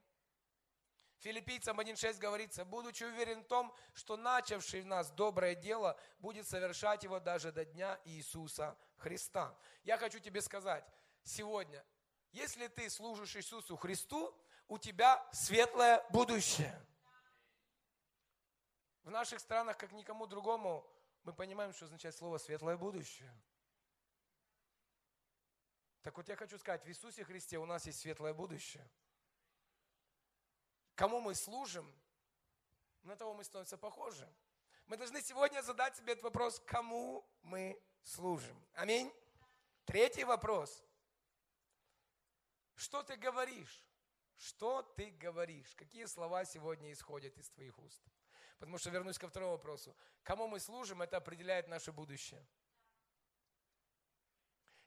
Филиппийцам 1.20 1.80
1.6 1.80 2.18
говорится, 2.18 2.66
будучи 2.66 3.04
уверен 3.04 3.44
в 3.44 3.48
том, 3.48 3.72
что 3.94 4.18
начавший 4.18 4.82
в 4.82 4.88
нас 4.88 5.12
доброе 5.12 5.54
дело 5.54 5.96
будет 6.18 6.48
совершать 6.48 7.04
его 7.04 7.20
даже 7.20 7.52
до 7.52 7.66
дня 7.66 8.00
Иисуса 8.06 8.76
Христа. 8.98 9.56
Я 9.84 10.00
хочу 10.00 10.18
тебе 10.18 10.42
сказать 10.42 10.84
сегодня, 11.22 11.86
если 12.32 12.66
ты 12.68 12.90
служишь 12.90 13.36
Иисусу 13.36 13.78
Христу, 13.78 14.36
у 14.70 14.78
тебя 14.78 15.28
светлое 15.34 16.06
будущее. 16.12 16.80
В 19.04 19.10
наших 19.10 19.40
странах, 19.40 19.78
как 19.78 19.92
никому 19.92 20.28
другому, 20.28 20.88
мы 21.24 21.34
понимаем, 21.34 21.74
что 21.74 21.86
означает 21.86 22.16
слово 22.16 22.38
светлое 22.38 22.78
будущее. 22.78 23.34
Так 26.02 26.16
вот 26.16 26.30
я 26.30 26.36
хочу 26.36 26.58
сказать, 26.58 26.86
в 26.86 26.88
Иисусе 26.88 27.26
Христе 27.26 27.58
у 27.58 27.66
нас 27.66 27.86
есть 27.88 28.00
светлое 28.00 28.34
будущее. 28.34 28.88
Кому 30.96 31.20
мы 31.20 31.34
служим, 31.34 31.92
на 33.02 33.16
того 33.16 33.34
мы 33.34 33.44
становимся 33.44 33.78
похожи. 33.78 34.32
Мы 34.86 34.98
должны 34.98 35.22
сегодня 35.22 35.62
задать 35.62 35.96
себе 35.96 36.14
этот 36.14 36.24
вопрос, 36.24 36.62
кому 36.66 37.28
мы 37.42 37.82
служим. 38.04 38.64
Аминь. 38.74 39.12
Третий 39.86 40.24
вопрос. 40.24 40.84
Что 42.76 43.02
ты 43.02 43.16
говоришь? 43.16 43.89
Что 44.40 44.82
ты 44.96 45.12
говоришь? 45.12 45.76
Какие 45.76 46.06
слова 46.06 46.46
сегодня 46.46 46.94
исходят 46.94 47.38
из 47.38 47.50
твоих 47.50 47.78
уст? 47.78 48.02
Потому 48.58 48.78
что 48.78 48.90
вернусь 48.90 49.18
ко 49.18 49.28
второму 49.28 49.52
вопросу. 49.52 49.94
Кому 50.24 50.48
мы 50.48 50.62
служим, 50.62 51.02
это 51.02 51.18
определяет 51.18 51.68
наше 51.68 51.92
будущее. 51.92 52.46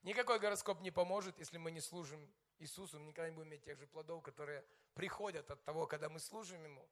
Никакой 0.03 0.39
гороскоп 0.39 0.81
не 0.81 0.91
поможет, 0.91 1.39
если 1.39 1.59
мы 1.59 1.71
не 1.71 1.81
служим 1.81 2.33
Иисусу, 2.61 2.99
мы 2.99 3.09
никогда 3.09 3.29
не 3.29 3.37
будем 3.37 3.51
иметь 3.51 3.63
тех 3.63 3.79
же 3.79 3.87
плодов, 3.87 4.23
которые 4.23 4.65
приходят 4.95 5.51
от 5.51 5.63
того, 5.65 5.87
когда 5.87 6.09
мы 6.09 6.19
служим 6.19 6.65
Ему. 6.65 6.89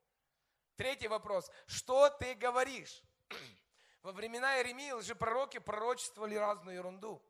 Третий 0.76 1.08
вопрос. 1.08 1.50
Что 1.66 2.10
ты 2.10 2.34
говоришь? 2.34 3.02
Во 4.02 4.12
времена 4.12 4.58
Иеремии 4.58 4.90
лжепророки 4.90 5.58
пророчествовали 5.58 6.34
разную 6.34 6.76
ерунду. 6.76 7.22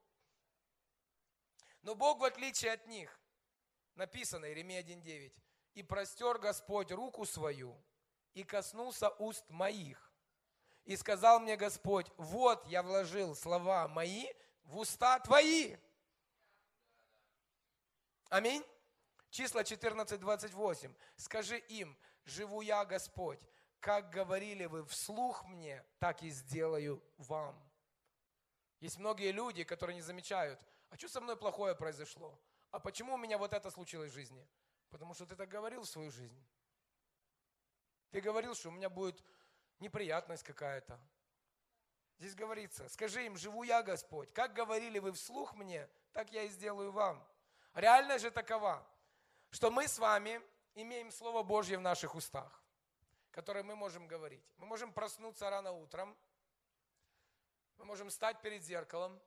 Но 1.82 1.94
Бог, 1.94 2.18
в 2.18 2.24
отличие 2.24 2.72
от 2.72 2.86
них, 2.88 3.19
написано, 4.00 4.46
Иеремия 4.46 4.82
1.9, 4.82 5.32
«И 5.74 5.82
простер 5.82 6.38
Господь 6.38 6.90
руку 6.90 7.26
свою, 7.26 7.76
и 8.32 8.42
коснулся 8.42 9.10
уст 9.10 9.44
моих. 9.50 10.10
И 10.84 10.96
сказал 10.96 11.38
мне 11.38 11.56
Господь, 11.56 12.10
вот 12.16 12.66
я 12.66 12.82
вложил 12.82 13.36
слова 13.36 13.86
мои 13.88 14.26
в 14.64 14.78
уста 14.78 15.20
твои». 15.20 15.76
Аминь. 18.30 18.64
Числа 19.28 19.62
14.28. 19.62 20.96
Скажи 21.16 21.58
им, 21.58 21.96
живу 22.24 22.62
я, 22.62 22.84
Господь, 22.84 23.40
как 23.80 24.10
говорили 24.10 24.64
вы 24.64 24.84
вслух 24.86 25.44
мне, 25.44 25.84
так 25.98 26.22
и 26.22 26.30
сделаю 26.30 27.02
вам. 27.18 27.54
Есть 28.80 28.98
многие 28.98 29.30
люди, 29.30 29.62
которые 29.64 29.96
не 29.96 30.02
замечают, 30.02 30.58
а 30.88 30.96
что 30.96 31.08
со 31.08 31.20
мной 31.20 31.36
плохое 31.36 31.74
произошло? 31.74 32.38
А 32.70 32.78
почему 32.78 33.14
у 33.14 33.18
меня 33.18 33.38
вот 33.38 33.52
это 33.52 33.70
случилось 33.70 34.10
в 34.10 34.14
жизни? 34.14 34.46
Потому 34.90 35.14
что 35.14 35.26
ты 35.26 35.36
так 35.36 35.48
говорил 35.48 35.82
в 35.82 35.88
свою 35.88 36.10
жизнь. 36.10 36.44
Ты 38.10 38.20
говорил, 38.20 38.54
что 38.54 38.68
у 38.68 38.72
меня 38.72 38.88
будет 38.88 39.22
неприятность 39.78 40.42
какая-то. 40.42 41.00
Здесь 42.18 42.34
говорится, 42.34 42.88
скажи 42.88 43.24
им, 43.24 43.36
живу 43.36 43.62
я, 43.62 43.82
Господь. 43.82 44.32
Как 44.32 44.52
говорили 44.52 44.98
вы 44.98 45.12
вслух 45.12 45.54
мне, 45.54 45.88
так 46.12 46.30
я 46.32 46.42
и 46.42 46.48
сделаю 46.48 46.92
вам. 46.92 47.24
Реальность 47.74 48.22
же 48.22 48.30
такова, 48.30 48.86
что 49.50 49.70
мы 49.70 49.88
с 49.88 49.98
вами 49.98 50.42
имеем 50.74 51.10
Слово 51.10 51.42
Божье 51.42 51.78
в 51.78 51.80
наших 51.80 52.14
устах, 52.14 52.62
которое 53.30 53.62
мы 53.62 53.74
можем 53.74 54.06
говорить. 54.06 54.44
Мы 54.58 54.66
можем 54.66 54.92
проснуться 54.92 55.48
рано 55.48 55.72
утром, 55.72 56.16
мы 57.78 57.84
можем 57.84 58.10
стать 58.10 58.42
перед 58.42 58.62
зеркалом, 58.62 59.18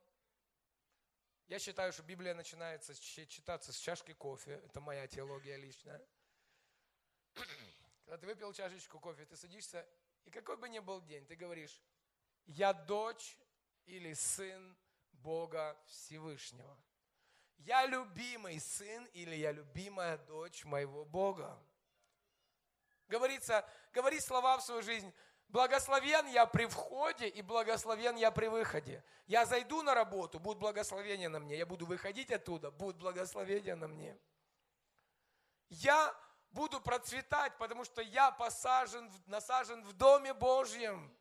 я 1.48 1.60
считаю, 1.60 1.92
что 1.94 2.04
Библия 2.04 2.34
начинается 2.34 2.94
читаться 2.96 3.74
с 3.74 3.78
чашки 3.78 4.14
кофе. 4.14 4.62
Это 4.66 4.80
моя 4.80 5.08
теология 5.08 5.58
личная. 5.58 6.02
Когда 8.06 8.18
ты 8.18 8.28
выпил 8.28 8.54
чашечку 8.54 9.00
кофе, 9.00 9.26
ты 9.26 9.36
садишься, 9.36 9.88
и 10.26 10.32
какой 10.32 10.58
бы 10.58 10.70
ни 10.70 10.80
был 10.80 11.02
день, 11.02 11.26
ты 11.26 11.36
говоришь, 11.36 11.82
я 12.46 12.74
дочь 12.74 13.38
или 13.86 14.14
сын 14.14 14.78
Бога 15.12 15.78
Всевышнего. 15.88 16.78
Я 17.58 17.86
любимый 17.86 18.60
сын 18.60 19.06
или 19.14 19.36
я 19.36 19.52
любимая 19.52 20.18
дочь 20.18 20.66
моего 20.66 21.06
Бога. 21.06 21.62
Говорится, 23.08 23.68
говори 23.94 24.20
слова 24.20 24.58
в 24.58 24.64
свою 24.64 24.82
жизнь. 24.82 25.14
Благословен 25.54 26.26
я 26.30 26.48
при 26.48 26.66
входе 26.66 27.28
и 27.28 27.44
благословен 27.44 28.16
я 28.16 28.32
при 28.32 28.48
выходе. 28.48 29.04
Я 29.28 29.46
зайду 29.46 29.84
на 29.84 29.94
работу, 29.94 30.40
будет 30.40 30.58
благословение 30.58 31.30
на 31.30 31.40
мне. 31.40 31.58
Я 31.58 31.68
буду 31.68 31.86
выходить 31.86 32.32
оттуда, 32.32 32.72
будет 32.72 32.98
благословение 32.98 33.76
на 33.76 33.88
мне. 33.88 34.18
Я 35.70 36.12
буду 36.50 36.82
процветать, 36.82 37.56
потому 37.60 37.86
что 37.86 38.02
я 38.02 38.32
посажен, 38.32 39.14
насажен 39.28 39.84
в 39.84 39.94
Доме 39.94 40.34
Божьем. 40.34 41.16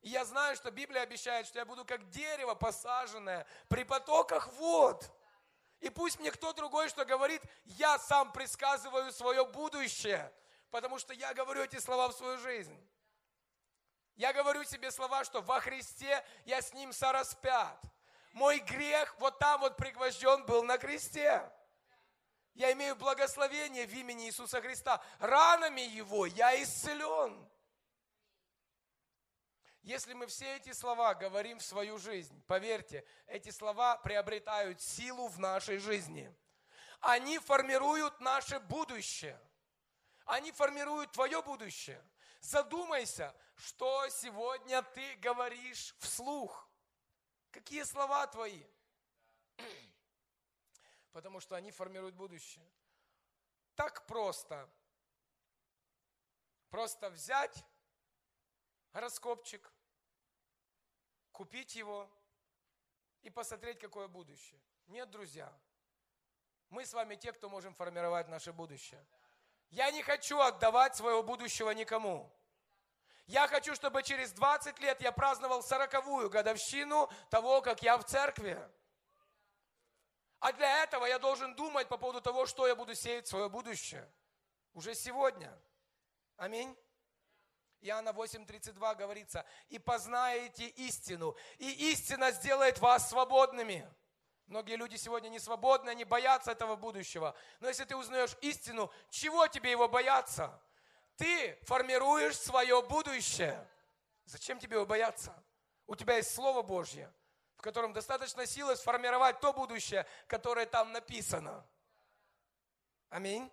И 0.00 0.08
я 0.08 0.24
знаю, 0.24 0.56
что 0.56 0.70
Библия 0.70 1.02
обещает, 1.02 1.46
что 1.46 1.58
я 1.58 1.66
буду 1.66 1.84
как 1.84 2.08
дерево 2.08 2.54
посаженное 2.54 3.46
при 3.68 3.84
потоках 3.84 4.50
вод. 4.54 5.04
И 5.80 5.90
пусть 5.90 6.18
мне 6.18 6.30
кто 6.30 6.54
другой 6.54 6.88
что 6.88 7.04
говорит, 7.04 7.42
я 7.66 7.98
сам 7.98 8.32
предсказываю 8.32 9.12
свое 9.12 9.44
будущее, 9.44 10.32
потому 10.70 10.98
что 10.98 11.12
я 11.12 11.34
говорю 11.34 11.62
эти 11.62 11.78
слова 11.78 12.08
в 12.08 12.14
свою 12.14 12.38
жизнь. 12.38 12.74
Я 14.16 14.32
говорю 14.32 14.64
себе 14.64 14.90
слова, 14.90 15.24
что 15.24 15.40
во 15.40 15.60
Христе 15.60 16.24
я 16.44 16.60
с 16.60 16.72
Ним 16.74 16.92
сораспят. 16.92 17.80
Мой 18.32 18.58
грех 18.60 19.14
вот 19.18 19.38
там 19.38 19.60
вот 19.60 19.76
пригвожден 19.76 20.44
был 20.46 20.62
на 20.62 20.78
кресте. 20.78 21.50
Я 22.54 22.72
имею 22.72 22.96
благословение 22.96 23.86
в 23.86 23.92
имени 23.94 24.26
Иисуса 24.26 24.60
Христа. 24.60 25.02
Ранами 25.18 25.80
Его 25.80 26.26
я 26.26 26.62
исцелен. 26.62 27.48
Если 29.82 30.12
мы 30.12 30.26
все 30.26 30.56
эти 30.56 30.72
слова 30.72 31.14
говорим 31.14 31.58
в 31.58 31.64
свою 31.64 31.98
жизнь, 31.98 32.42
поверьте, 32.46 33.04
эти 33.26 33.50
слова 33.50 33.96
приобретают 33.96 34.80
силу 34.80 35.28
в 35.28 35.38
нашей 35.38 35.78
жизни. 35.78 36.32
Они 37.00 37.38
формируют 37.38 38.20
наше 38.20 38.60
будущее. 38.60 39.40
Они 40.26 40.52
формируют 40.52 41.12
твое 41.12 41.42
будущее. 41.42 42.04
Задумайся, 42.40 43.34
что 43.60 44.08
сегодня 44.08 44.82
ты 44.82 45.16
говоришь 45.16 45.94
вслух. 45.98 46.68
Какие 47.50 47.82
слова 47.82 48.26
твои? 48.26 48.64
Потому 51.12 51.40
что 51.40 51.56
они 51.56 51.70
формируют 51.70 52.14
будущее. 52.14 52.66
Так 53.74 54.06
просто. 54.06 54.68
Просто 56.70 57.10
взять 57.10 57.64
гороскопчик, 58.92 59.72
купить 61.32 61.74
его 61.74 62.08
и 63.22 63.30
посмотреть, 63.30 63.78
какое 63.78 64.08
будущее. 64.08 64.60
Нет, 64.86 65.10
друзья. 65.10 65.52
Мы 66.68 66.86
с 66.86 66.94
вами 66.94 67.16
те, 67.16 67.32
кто 67.32 67.48
можем 67.48 67.74
формировать 67.74 68.28
наше 68.28 68.52
будущее. 68.52 69.04
Я 69.70 69.90
не 69.90 70.02
хочу 70.02 70.38
отдавать 70.38 70.96
своего 70.96 71.22
будущего 71.22 71.70
никому. 71.70 72.32
Я 73.30 73.46
хочу, 73.46 73.76
чтобы 73.76 74.02
через 74.02 74.32
20 74.32 74.80
лет 74.80 75.00
я 75.00 75.12
праздновал 75.12 75.62
сороковую 75.62 76.28
годовщину 76.28 77.08
того, 77.30 77.62
как 77.62 77.80
я 77.80 77.96
в 77.96 78.02
церкви. 78.02 78.60
А 80.40 80.52
для 80.52 80.82
этого 80.82 81.06
я 81.06 81.20
должен 81.20 81.54
думать 81.54 81.86
по 81.86 81.96
поводу 81.96 82.20
того, 82.20 82.44
что 82.44 82.66
я 82.66 82.74
буду 82.74 82.92
сеять 82.96 83.26
в 83.26 83.28
свое 83.28 83.48
будущее. 83.48 84.12
Уже 84.72 84.96
сегодня. 84.96 85.56
Аминь. 86.38 86.76
Иоанна 87.82 88.10
8:32 88.10 88.96
говорится, 88.96 89.46
и 89.68 89.78
познаете 89.78 90.66
истину, 90.66 91.36
и 91.58 91.92
истина 91.92 92.32
сделает 92.32 92.80
вас 92.80 93.10
свободными. 93.10 93.88
Многие 94.46 94.74
люди 94.74 94.96
сегодня 94.96 95.28
не 95.28 95.38
свободны, 95.38 95.90
они 95.90 96.04
боятся 96.04 96.50
этого 96.50 96.74
будущего. 96.74 97.36
Но 97.60 97.68
если 97.68 97.84
ты 97.84 97.94
узнаешь 97.94 98.36
истину, 98.40 98.90
чего 99.08 99.46
тебе 99.46 99.70
его 99.70 99.86
бояться? 99.86 100.60
Ты 101.20 101.58
формируешь 101.64 102.36
свое 102.38 102.80
будущее. 102.80 103.68
Зачем 104.24 104.58
тебе 104.58 104.76
его 104.76 104.86
бояться? 104.86 105.34
У 105.86 105.94
тебя 105.94 106.16
есть 106.16 106.34
Слово 106.34 106.62
Божье, 106.62 107.12
в 107.56 107.60
котором 107.60 107.92
достаточно 107.92 108.46
силы 108.46 108.74
сформировать 108.74 109.38
то 109.38 109.52
будущее, 109.52 110.06
которое 110.26 110.64
там 110.64 110.92
написано. 110.92 111.62
Аминь. 113.10 113.52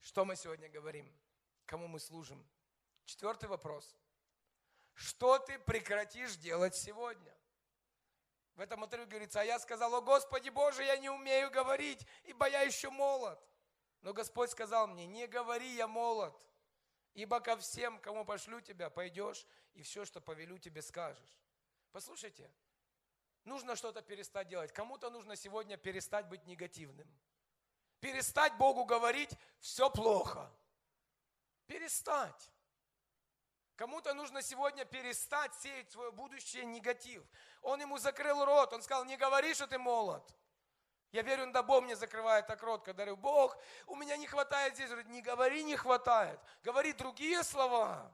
Что 0.00 0.24
мы 0.24 0.34
сегодня 0.34 0.68
говорим? 0.68 1.08
кому 1.68 1.86
мы 1.86 2.00
служим. 2.00 2.44
Четвертый 3.04 3.48
вопрос. 3.48 3.94
Что 4.94 5.38
ты 5.38 5.58
прекратишь 5.58 6.34
делать 6.36 6.74
сегодня? 6.74 7.32
В 8.56 8.60
этом 8.60 8.82
отрыве 8.82 9.06
говорится, 9.06 9.40
а 9.42 9.44
я 9.44 9.60
сказал, 9.60 9.94
о 9.94 10.00
Господи 10.00 10.48
Боже, 10.48 10.82
я 10.82 10.96
не 10.96 11.10
умею 11.10 11.50
говорить, 11.50 12.04
ибо 12.24 12.48
я 12.48 12.62
еще 12.62 12.90
молод. 12.90 13.38
Но 14.02 14.12
Господь 14.12 14.50
сказал 14.50 14.86
мне, 14.86 15.06
не 15.06 15.26
говори, 15.26 15.74
я 15.74 15.86
молод, 15.86 16.34
ибо 17.14 17.40
ко 17.40 17.56
всем, 17.56 17.98
кому 17.98 18.24
пошлю 18.24 18.60
тебя, 18.60 18.90
пойдешь, 18.90 19.46
и 19.74 19.82
все, 19.82 20.04
что 20.04 20.20
повелю 20.20 20.58
тебе, 20.58 20.82
скажешь. 20.82 21.38
Послушайте, 21.92 22.50
нужно 23.44 23.76
что-то 23.76 24.02
перестать 24.02 24.48
делать. 24.48 24.72
Кому-то 24.72 25.10
нужно 25.10 25.36
сегодня 25.36 25.76
перестать 25.76 26.26
быть 26.26 26.46
негативным. 26.46 27.08
Перестать 28.00 28.56
Богу 28.56 28.84
говорить, 28.84 29.30
все 29.60 29.90
плохо. 29.90 30.50
Перестать. 31.66 32.50
Кому-то 33.74 34.14
нужно 34.14 34.42
сегодня 34.42 34.84
перестать 34.84 35.54
сеять 35.54 35.90
свое 35.90 36.10
будущее 36.10 36.64
негатив. 36.64 37.24
Он 37.62 37.80
ему 37.80 37.98
закрыл 37.98 38.44
рот, 38.44 38.72
он 38.72 38.82
сказал, 38.82 39.04
не 39.04 39.16
говори, 39.16 39.54
что 39.54 39.66
ты 39.66 39.78
молод. 39.78 40.24
Я 41.10 41.22
верю, 41.22 41.46
на 41.46 41.62
Бог 41.62 41.84
мне 41.84 41.96
закрывает 41.96 42.46
так 42.46 42.62
рот, 42.62 42.84
когда 42.84 43.04
говорю, 43.04 43.16
Бог, 43.16 43.56
у 43.86 43.96
меня 43.96 44.16
не 44.16 44.26
хватает 44.26 44.74
здесь. 44.74 44.88
Говорит, 44.88 45.08
не 45.08 45.22
говори, 45.22 45.64
не 45.64 45.76
хватает. 45.76 46.38
Говори 46.62 46.92
другие 46.92 47.42
слова. 47.42 48.12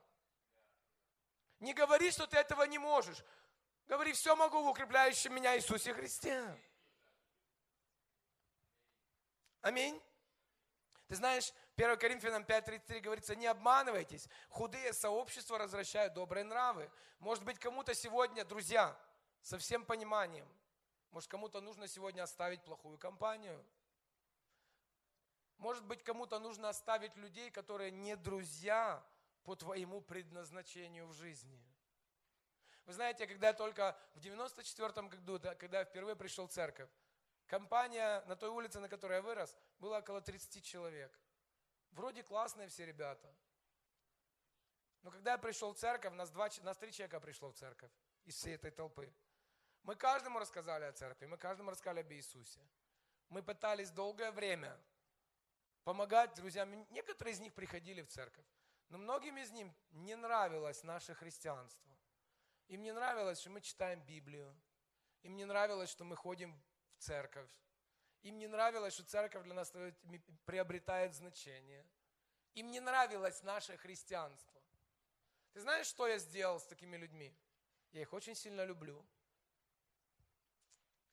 Не 1.59 1.75
говори, 1.75 2.11
что 2.11 2.27
ты 2.27 2.37
этого 2.37 2.63
не 2.65 2.79
можешь. 2.79 3.25
Говори, 3.87 4.13
все 4.13 4.37
могу 4.37 4.63
в 4.63 4.69
укрепляющем 4.69 5.35
меня 5.35 5.57
Иисусе 5.57 5.93
Христе. 5.93 6.43
Аминь. 9.61 10.01
Ты 11.09 11.17
знаешь, 11.17 11.53
1 11.77 11.99
Коринфянам 11.99 12.45
5.33 12.45 13.01
говорится, 13.01 13.35
не 13.35 13.47
обманывайтесь, 13.47 14.29
худые 14.49 14.93
сообщества 14.93 15.59
развращают 15.59 16.15
добрые 16.15 16.45
нравы. 16.45 16.91
Может 17.19 17.45
быть, 17.45 17.59
кому-то 17.59 17.95
сегодня, 17.95 18.45
друзья, 18.45 18.97
со 19.43 19.59
всем 19.59 19.85
пониманием, 19.85 20.49
может, 21.15 21.31
кому-то 21.31 21.61
нужно 21.61 21.87
сегодня 21.87 22.25
оставить 22.25 22.65
плохую 22.65 22.99
компанию. 22.99 23.65
Может 25.59 25.85
быть, 25.85 26.03
кому-то 26.03 26.41
нужно 26.41 26.71
оставить 26.71 27.15
людей, 27.15 27.53
которые 27.53 27.93
не 27.93 28.17
друзья 28.17 29.01
по 29.45 29.55
твоему 29.55 30.01
предназначению 30.01 31.07
в 31.07 31.13
жизни. 31.13 31.65
Вы 32.85 32.95
знаете, 32.95 33.29
когда 33.29 33.47
я 33.47 33.53
только 33.53 33.97
в 34.15 34.19
94 34.19 35.07
году, 35.07 35.39
когда 35.57 35.79
я 35.79 35.85
впервые 35.85 36.17
пришел 36.17 36.49
в 36.49 36.51
церковь, 36.51 36.91
компания 37.47 38.25
на 38.27 38.35
той 38.35 38.49
улице, 38.49 38.81
на 38.81 38.89
которой 38.89 39.15
я 39.15 39.23
вырос, 39.23 39.57
было 39.79 39.99
около 39.99 40.21
30 40.21 40.65
человек. 40.65 41.17
Вроде 41.93 42.25
классные 42.25 42.67
все 42.67 42.87
ребята. 42.87 43.33
Но 45.03 45.13
когда 45.13 45.31
я 45.33 45.39
пришел 45.39 45.73
в 45.73 45.79
церковь, 45.79 46.13
нас, 46.15 46.33
два, 46.33 46.51
нас 46.63 46.77
три 46.77 46.91
человека 46.91 47.21
пришло 47.21 47.53
в 47.53 47.55
церковь 47.55 47.93
из 48.25 48.35
всей 48.35 48.57
этой 48.57 48.73
толпы. 48.73 49.15
Мы 49.85 49.97
каждому 49.97 50.39
рассказали 50.39 50.85
о 50.85 50.93
церкви, 50.93 51.27
мы 51.27 51.37
каждому 51.37 51.71
рассказали 51.71 52.01
об 52.01 52.11
Иисусе. 52.13 52.61
Мы 53.29 53.43
пытались 53.43 53.91
долгое 53.91 54.33
время 54.33 54.79
помогать 55.85 56.35
друзьям. 56.35 56.87
Некоторые 56.91 57.35
из 57.35 57.41
них 57.41 57.53
приходили 57.53 58.01
в 58.01 58.09
церковь, 58.09 58.47
но 58.89 58.97
многим 58.97 59.37
из 59.37 59.51
них 59.51 59.67
не 59.91 60.17
нравилось 60.17 60.83
наше 60.85 61.15
христианство. 61.15 61.95
Им 62.69 62.83
не 62.83 62.93
нравилось, 62.93 63.41
что 63.41 63.51
мы 63.51 63.61
читаем 63.61 64.01
Библию. 64.01 64.55
Им 65.23 65.37
не 65.37 65.45
нравилось, 65.45 65.91
что 65.91 66.05
мы 66.05 66.17
ходим 66.17 66.59
в 66.97 67.03
церковь. 67.03 67.51
Им 68.23 68.39
не 68.39 68.47
нравилось, 68.47 68.95
что 68.95 69.05
церковь 69.05 69.45
для 69.45 69.53
нас 69.53 69.71
приобретает 70.47 71.15
значение. 71.15 71.87
Им 72.55 72.71
не 72.71 72.81
нравилось 72.81 73.43
наше 73.43 73.77
христианство. 73.77 74.63
Ты 75.53 75.61
знаешь, 75.61 75.87
что 75.87 76.07
я 76.07 76.19
сделал 76.19 76.59
с 76.59 76.65
такими 76.65 76.97
людьми? 76.97 77.37
Я 77.93 78.01
их 78.01 78.15
очень 78.15 78.35
сильно 78.35 78.65
люблю. 78.65 79.05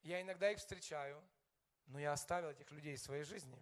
Я 0.04 0.22
иногда 0.22 0.52
их 0.52 0.58
встречаю, 0.58 1.22
но 1.86 2.00
я 2.00 2.14
оставил 2.14 2.50
этих 2.50 2.72
людей 2.72 2.96
в 2.96 3.02
своей 3.02 3.24
жизни. 3.24 3.62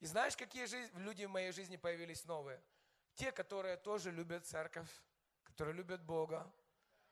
И 0.00 0.06
знаешь, 0.06 0.36
какие 0.36 0.66
люди 0.98 1.24
в 1.24 1.30
моей 1.30 1.52
жизни 1.52 1.76
появились 1.76 2.24
новые? 2.24 2.62
Те, 3.14 3.32
которые 3.32 3.76
тоже 3.76 4.10
любят 4.10 4.46
церковь, 4.46 4.88
которые 5.44 5.74
любят 5.74 6.02
Бога, 6.02 6.50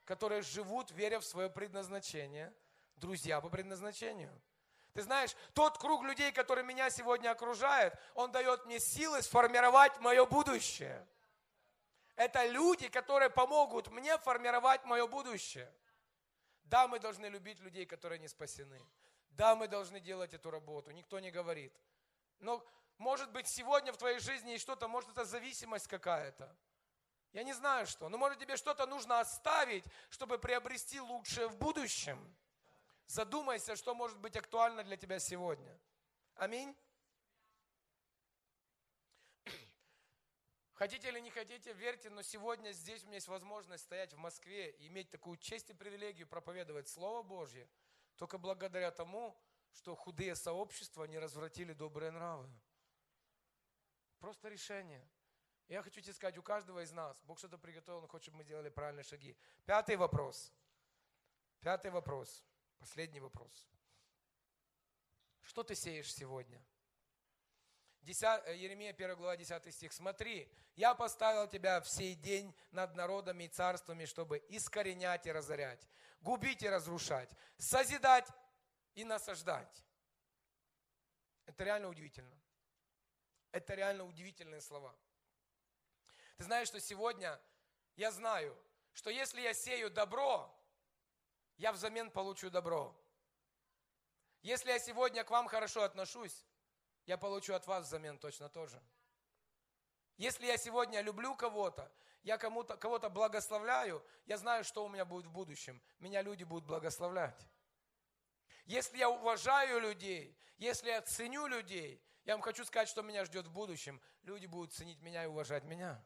которые 0.04 0.40
живут, 0.40 0.90
веря 0.92 1.20
в 1.20 1.24
свое 1.24 1.50
предназначение, 1.50 2.54
друзья 2.96 3.40
по 3.40 3.50
предназначению. 3.50 4.32
Ты 4.94 5.02
знаешь, 5.02 5.36
тот 5.52 5.78
круг 5.78 6.02
людей, 6.02 6.32
который 6.32 6.64
меня 6.64 6.88
сегодня 6.88 7.30
окружает, 7.30 7.94
он 8.14 8.32
дает 8.32 8.64
мне 8.64 8.80
силы 8.80 9.20
сформировать 9.22 10.00
мое 10.00 10.24
будущее. 10.24 11.06
Это 12.16 12.46
люди, 12.46 12.88
которые 12.88 13.30
помогут 13.30 13.88
мне 13.88 14.16
формировать 14.18 14.84
мое 14.86 15.06
будущее. 15.06 15.70
Да, 16.68 16.86
мы 16.86 16.98
должны 16.98 17.26
любить 17.26 17.60
людей, 17.60 17.86
которые 17.86 18.18
не 18.18 18.28
спасены. 18.28 18.80
Да, 19.30 19.56
мы 19.56 19.68
должны 19.68 20.00
делать 20.00 20.34
эту 20.34 20.50
работу. 20.50 20.90
Никто 20.90 21.18
не 21.18 21.30
говорит. 21.30 21.72
Но, 22.40 22.64
может 22.98 23.30
быть, 23.30 23.48
сегодня 23.48 23.92
в 23.92 23.96
твоей 23.96 24.18
жизни 24.18 24.50
есть 24.50 24.62
что-то, 24.62 24.86
может, 24.86 25.10
это 25.10 25.24
зависимость 25.24 25.88
какая-то. 25.88 26.54
Я 27.32 27.42
не 27.42 27.54
знаю 27.54 27.86
что, 27.86 28.08
но 28.08 28.18
может 28.18 28.38
тебе 28.38 28.56
что-то 28.56 28.86
нужно 28.86 29.20
оставить, 29.20 29.84
чтобы 30.10 30.38
приобрести 30.38 31.00
лучшее 31.00 31.48
в 31.48 31.56
будущем. 31.56 32.18
Задумайся, 33.06 33.74
что 33.76 33.94
может 33.94 34.18
быть 34.18 34.36
актуально 34.36 34.84
для 34.84 34.96
тебя 34.96 35.18
сегодня. 35.18 35.78
Аминь. 36.34 36.76
Хотите 40.78 41.08
или 41.08 41.18
не 41.18 41.30
хотите, 41.30 41.72
верьте, 41.72 42.08
но 42.08 42.22
сегодня 42.22 42.70
здесь 42.70 43.02
у 43.02 43.06
меня 43.06 43.16
есть 43.16 43.26
возможность 43.26 43.82
стоять 43.82 44.12
в 44.12 44.16
Москве 44.16 44.70
и 44.70 44.86
иметь 44.86 45.10
такую 45.10 45.36
честь 45.36 45.68
и 45.70 45.74
привилегию 45.74 46.28
проповедовать 46.28 46.86
Слово 46.86 47.24
Божье, 47.24 47.68
только 48.14 48.38
благодаря 48.38 48.92
тому, 48.92 49.36
что 49.72 49.96
худые 49.96 50.36
сообщества 50.36 51.02
не 51.02 51.18
развратили 51.18 51.72
добрые 51.72 52.12
нравы. 52.12 52.48
Просто 54.20 54.48
решение. 54.48 55.04
Я 55.66 55.82
хочу 55.82 56.00
тебе 56.00 56.12
сказать, 56.12 56.38
у 56.38 56.44
каждого 56.44 56.80
из 56.80 56.92
нас, 56.92 57.20
Бог 57.24 57.38
что-то 57.38 57.58
приготовил, 57.58 57.98
Он 57.98 58.06
хочет, 58.06 58.26
чтобы 58.26 58.38
мы 58.38 58.44
делали 58.44 58.68
правильные 58.68 59.02
шаги. 59.02 59.36
Пятый 59.66 59.96
вопрос. 59.96 60.52
Пятый 61.58 61.90
вопрос. 61.90 62.44
Последний 62.78 63.18
вопрос. 63.18 63.66
Что 65.42 65.64
ты 65.64 65.74
сеешь 65.74 66.14
сегодня? 66.14 66.64
10, 68.02 68.42
э, 68.46 68.56
Еремия 68.56 68.92
1 68.92 69.16
глава 69.16 69.36
10 69.36 69.72
стих. 69.72 69.92
Смотри, 69.92 70.50
я 70.76 70.94
поставил 70.94 71.46
тебя 71.48 71.80
в 71.80 71.88
сей 71.88 72.14
день 72.14 72.54
над 72.70 72.94
народами 72.94 73.44
и 73.44 73.48
царствами, 73.48 74.04
чтобы 74.04 74.38
искоренять 74.48 75.26
и 75.26 75.32
разорять, 75.32 75.86
губить 76.20 76.62
и 76.62 76.68
разрушать, 76.68 77.30
созидать 77.58 78.28
и 78.94 79.04
насаждать. 79.04 79.84
Это 81.46 81.64
реально 81.64 81.88
удивительно. 81.88 82.36
Это 83.52 83.74
реально 83.74 84.04
удивительные 84.04 84.60
слова. 84.60 84.94
Ты 86.36 86.44
знаешь, 86.44 86.68
что 86.68 86.80
сегодня 86.80 87.40
я 87.96 88.12
знаю, 88.12 88.56
что 88.92 89.10
если 89.10 89.40
я 89.40 89.54
сею 89.54 89.90
добро, 89.90 90.54
я 91.56 91.72
взамен 91.72 92.10
получу 92.10 92.50
добро. 92.50 92.94
Если 94.42 94.70
я 94.70 94.78
сегодня 94.78 95.24
к 95.24 95.30
вам 95.30 95.48
хорошо 95.48 95.82
отношусь, 95.82 96.44
я 97.08 97.16
получу 97.16 97.54
от 97.54 97.66
вас 97.66 97.86
взамен 97.86 98.18
точно 98.18 98.50
тоже. 98.50 98.82
Если 100.18 100.44
я 100.44 100.58
сегодня 100.58 101.00
люблю 101.00 101.34
кого-то, 101.34 101.90
я 102.22 102.36
кому-то, 102.36 102.76
кого-то 102.76 103.08
благословляю, 103.08 104.04
я 104.26 104.36
знаю, 104.36 104.62
что 104.62 104.84
у 104.84 104.90
меня 104.90 105.06
будет 105.06 105.24
в 105.24 105.30
будущем. 105.30 105.80
Меня 106.00 106.20
люди 106.20 106.44
будут 106.44 106.68
благословлять. 106.68 107.48
Если 108.66 108.98
я 108.98 109.08
уважаю 109.08 109.80
людей, 109.80 110.38
если 110.58 110.90
я 110.90 111.00
ценю 111.00 111.46
людей, 111.46 112.04
я 112.24 112.34
вам 112.34 112.42
хочу 112.42 112.62
сказать, 112.66 112.90
что 112.90 113.00
меня 113.00 113.24
ждет 113.24 113.46
в 113.46 113.52
будущем. 113.52 114.02
Люди 114.20 114.44
будут 114.44 114.74
ценить 114.74 115.00
меня 115.00 115.24
и 115.24 115.28
уважать 115.28 115.64
меня. 115.64 116.04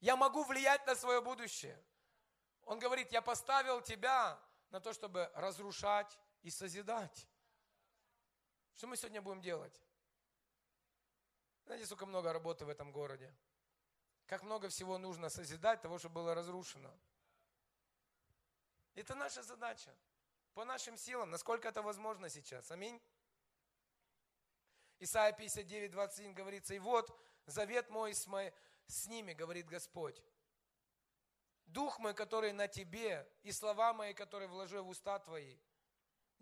Я 0.00 0.16
могу 0.16 0.42
влиять 0.42 0.84
на 0.88 0.96
свое 0.96 1.20
будущее. 1.20 1.80
Он 2.64 2.80
говорит, 2.80 3.12
я 3.12 3.22
поставил 3.22 3.80
тебя 3.80 4.40
на 4.70 4.80
то, 4.80 4.92
чтобы 4.92 5.30
разрушать 5.34 6.18
и 6.42 6.50
созидать. 6.50 7.28
Что 8.74 8.86
мы 8.86 8.96
сегодня 8.96 9.22
будем 9.22 9.40
делать? 9.40 9.80
Знаете, 11.64 11.86
сколько 11.86 12.06
много 12.06 12.32
работы 12.32 12.64
в 12.64 12.68
этом 12.68 12.92
городе? 12.92 13.32
Как 14.26 14.42
много 14.42 14.68
всего 14.68 14.98
нужно 14.98 15.28
созидать 15.28 15.82
того, 15.82 15.98
что 15.98 16.08
было 16.08 16.34
разрушено. 16.34 16.92
Это 18.94 19.14
наша 19.14 19.42
задача. 19.42 19.94
По 20.54 20.64
нашим 20.64 20.96
силам, 20.96 21.30
насколько 21.30 21.68
это 21.68 21.82
возможно 21.82 22.28
сейчас. 22.28 22.70
Аминь. 22.70 23.00
Исайя 24.98 25.32
59, 25.32 25.90
21 25.90 26.34
говорится, 26.34 26.74
и 26.74 26.78
вот 26.78 27.10
завет 27.46 27.90
мой 27.90 28.14
с, 28.14 28.26
мой, 28.26 28.52
с 28.86 29.06
ними, 29.06 29.32
говорит 29.32 29.66
Господь. 29.66 30.22
Дух 31.66 31.98
мой, 31.98 32.14
который 32.14 32.52
на 32.52 32.68
тебе, 32.68 33.26
и 33.42 33.50
слова 33.50 33.94
мои, 33.94 34.12
которые 34.12 34.48
вложу 34.48 34.84
в 34.84 34.88
уста 34.88 35.18
твои, 35.18 35.56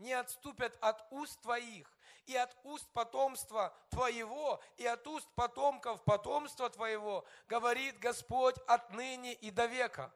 не 0.00 0.12
отступят 0.14 0.76
от 0.80 1.06
уст 1.12 1.40
твоих, 1.42 1.88
и 2.26 2.34
от 2.34 2.56
уст 2.64 2.88
потомства 2.92 3.76
твоего, 3.90 4.60
и 4.76 4.86
от 4.86 5.06
уст 5.06 5.28
потомков 5.34 6.02
потомства 6.04 6.70
твоего, 6.70 7.24
говорит 7.48 7.98
Господь 7.98 8.56
отныне 8.66 9.34
и 9.34 9.50
до 9.50 9.66
века. 9.66 10.12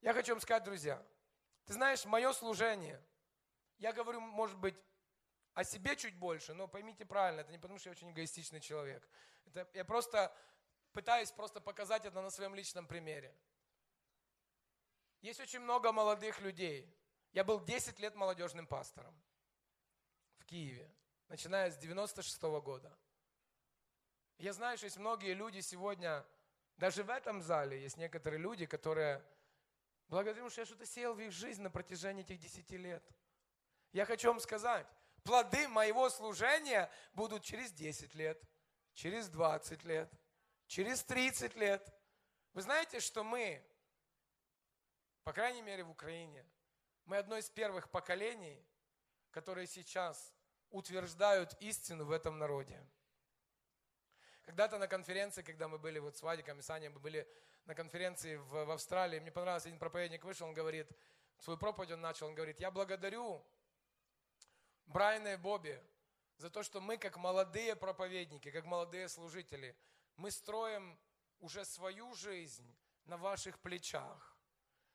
Я 0.00 0.12
хочу 0.14 0.32
вам 0.32 0.40
сказать, 0.40 0.64
друзья, 0.64 1.04
ты 1.64 1.72
знаешь, 1.72 2.04
мое 2.04 2.32
служение, 2.32 3.02
я 3.78 3.92
говорю, 3.92 4.20
может 4.20 4.56
быть, 4.58 4.76
о 5.54 5.64
себе 5.64 5.96
чуть 5.96 6.16
больше, 6.16 6.52
но 6.54 6.66
поймите 6.68 7.04
правильно, 7.04 7.40
это 7.40 7.52
не 7.52 7.58
потому, 7.58 7.78
что 7.78 7.88
я 7.88 7.92
очень 7.92 8.10
эгоистичный 8.10 8.60
человек. 8.60 9.08
Это, 9.46 9.68
я 9.74 9.84
просто 9.84 10.34
пытаюсь 10.92 11.30
просто 11.30 11.60
показать 11.60 12.04
это 12.04 12.20
на 12.20 12.30
своем 12.30 12.54
личном 12.54 12.86
примере. 12.86 13.34
Есть 15.22 15.40
очень 15.40 15.60
много 15.60 15.92
молодых 15.92 16.40
людей. 16.40 16.92
Я 17.34 17.42
был 17.42 17.58
10 17.60 17.98
лет 17.98 18.14
молодежным 18.14 18.64
пастором 18.64 19.12
в 20.38 20.44
Киеве, 20.44 20.88
начиная 21.28 21.68
с 21.68 21.76
96 21.76 22.40
-го 22.44 22.62
года. 22.62 22.96
Я 24.38 24.52
знаю, 24.52 24.76
что 24.76 24.86
есть 24.86 24.98
многие 24.98 25.34
люди 25.34 25.58
сегодня, 25.60 26.24
даже 26.76 27.02
в 27.02 27.10
этом 27.10 27.42
зале 27.42 27.82
есть 27.82 27.96
некоторые 27.96 28.40
люди, 28.40 28.66
которые, 28.66 29.20
благодаря 30.06 30.48
что 30.48 30.60
я 30.60 30.64
что-то 30.64 30.86
сеял 30.86 31.14
в 31.14 31.20
их 31.20 31.32
жизнь 31.32 31.60
на 31.60 31.70
протяжении 31.70 32.22
этих 32.22 32.38
10 32.38 32.70
лет. 32.76 33.04
Я 33.90 34.06
хочу 34.06 34.28
вам 34.28 34.38
сказать, 34.38 34.86
плоды 35.24 35.66
моего 35.66 36.10
служения 36.10 36.88
будут 37.14 37.42
через 37.42 37.72
10 37.72 38.14
лет, 38.14 38.40
через 38.92 39.28
20 39.28 39.82
лет, 39.82 40.08
через 40.68 41.02
30 41.02 41.56
лет. 41.56 41.92
Вы 42.52 42.62
знаете, 42.62 43.00
что 43.00 43.24
мы, 43.24 43.60
по 45.24 45.32
крайней 45.32 45.62
мере 45.62 45.82
в 45.82 45.90
Украине, 45.90 46.46
мы 47.06 47.18
одно 47.18 47.36
из 47.36 47.48
первых 47.50 47.90
поколений, 47.90 48.64
которые 49.30 49.66
сейчас 49.66 50.34
утверждают 50.70 51.54
истину 51.60 52.04
в 52.04 52.10
этом 52.10 52.38
народе. 52.38 52.84
Когда-то 54.44 54.78
на 54.78 54.88
конференции, 54.88 55.42
когда 55.42 55.68
мы 55.68 55.78
были 55.78 55.98
вот 55.98 56.16
с 56.16 56.22
Вадиком 56.22 56.58
и 56.58 56.62
Саней, 56.62 56.88
мы 56.88 57.00
были 57.00 57.28
на 57.64 57.74
конференции 57.74 58.36
в, 58.36 58.64
в 58.64 58.70
Австралии, 58.70 59.18
мне 59.18 59.32
понравился 59.32 59.68
один 59.68 59.78
проповедник 59.78 60.24
вышел, 60.24 60.46
он 60.46 60.54
говорит, 60.54 60.90
свою 61.38 61.58
проповедь 61.58 61.92
он 61.92 62.00
начал, 62.00 62.26
он 62.26 62.34
говорит, 62.34 62.60
я 62.60 62.70
благодарю 62.70 63.44
Брайана 64.86 65.34
и 65.34 65.36
Бобби 65.36 65.82
за 66.36 66.50
то, 66.50 66.62
что 66.62 66.80
мы, 66.80 66.98
как 66.98 67.16
молодые 67.16 67.74
проповедники, 67.76 68.50
как 68.50 68.64
молодые 68.64 69.08
служители, 69.08 69.76
мы 70.16 70.30
строим 70.30 70.98
уже 71.40 71.64
свою 71.64 72.14
жизнь 72.14 72.76
на 73.06 73.16
ваших 73.16 73.58
плечах, 73.60 74.33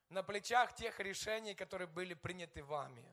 на 0.09 0.23
плечах 0.23 0.75
тех 0.75 0.99
решений, 0.99 1.55
которые 1.55 1.87
были 1.87 2.13
приняты 2.13 2.63
вами, 2.63 3.05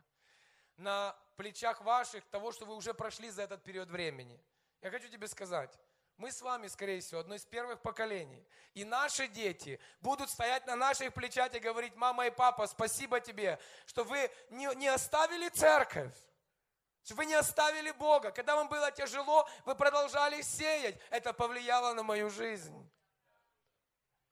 на 0.76 1.16
плечах 1.36 1.80
ваших 1.82 2.24
того, 2.26 2.52
что 2.52 2.64
вы 2.66 2.74
уже 2.74 2.94
прошли 2.94 3.30
за 3.30 3.42
этот 3.42 3.62
период 3.62 3.88
времени. 3.88 4.40
Я 4.82 4.90
хочу 4.90 5.08
тебе 5.08 5.28
сказать, 5.28 5.78
мы 6.16 6.32
с 6.32 6.40
вами, 6.40 6.66
скорее 6.68 7.00
всего, 7.00 7.20
одно 7.20 7.34
из 7.34 7.44
первых 7.44 7.82
поколений. 7.82 8.46
И 8.72 8.84
наши 8.84 9.28
дети 9.28 9.78
будут 10.00 10.30
стоять 10.30 10.66
на 10.66 10.74
наших 10.74 11.12
плечах 11.12 11.54
и 11.54 11.58
говорить, 11.58 11.94
мама 11.94 12.26
и 12.26 12.30
папа, 12.30 12.66
спасибо 12.66 13.20
тебе, 13.20 13.58
что 13.86 14.04
вы 14.04 14.30
не, 14.50 14.74
не 14.76 14.88
оставили 14.88 15.48
церковь, 15.50 16.14
вы 17.10 17.26
не 17.26 17.34
оставили 17.34 17.90
Бога. 17.92 18.30
Когда 18.30 18.56
вам 18.56 18.68
было 18.68 18.90
тяжело, 18.90 19.48
вы 19.64 19.74
продолжали 19.74 20.42
сеять. 20.42 20.98
Это 21.10 21.32
повлияло 21.32 21.92
на 21.92 22.02
мою 22.02 22.30
жизнь. 22.30 22.90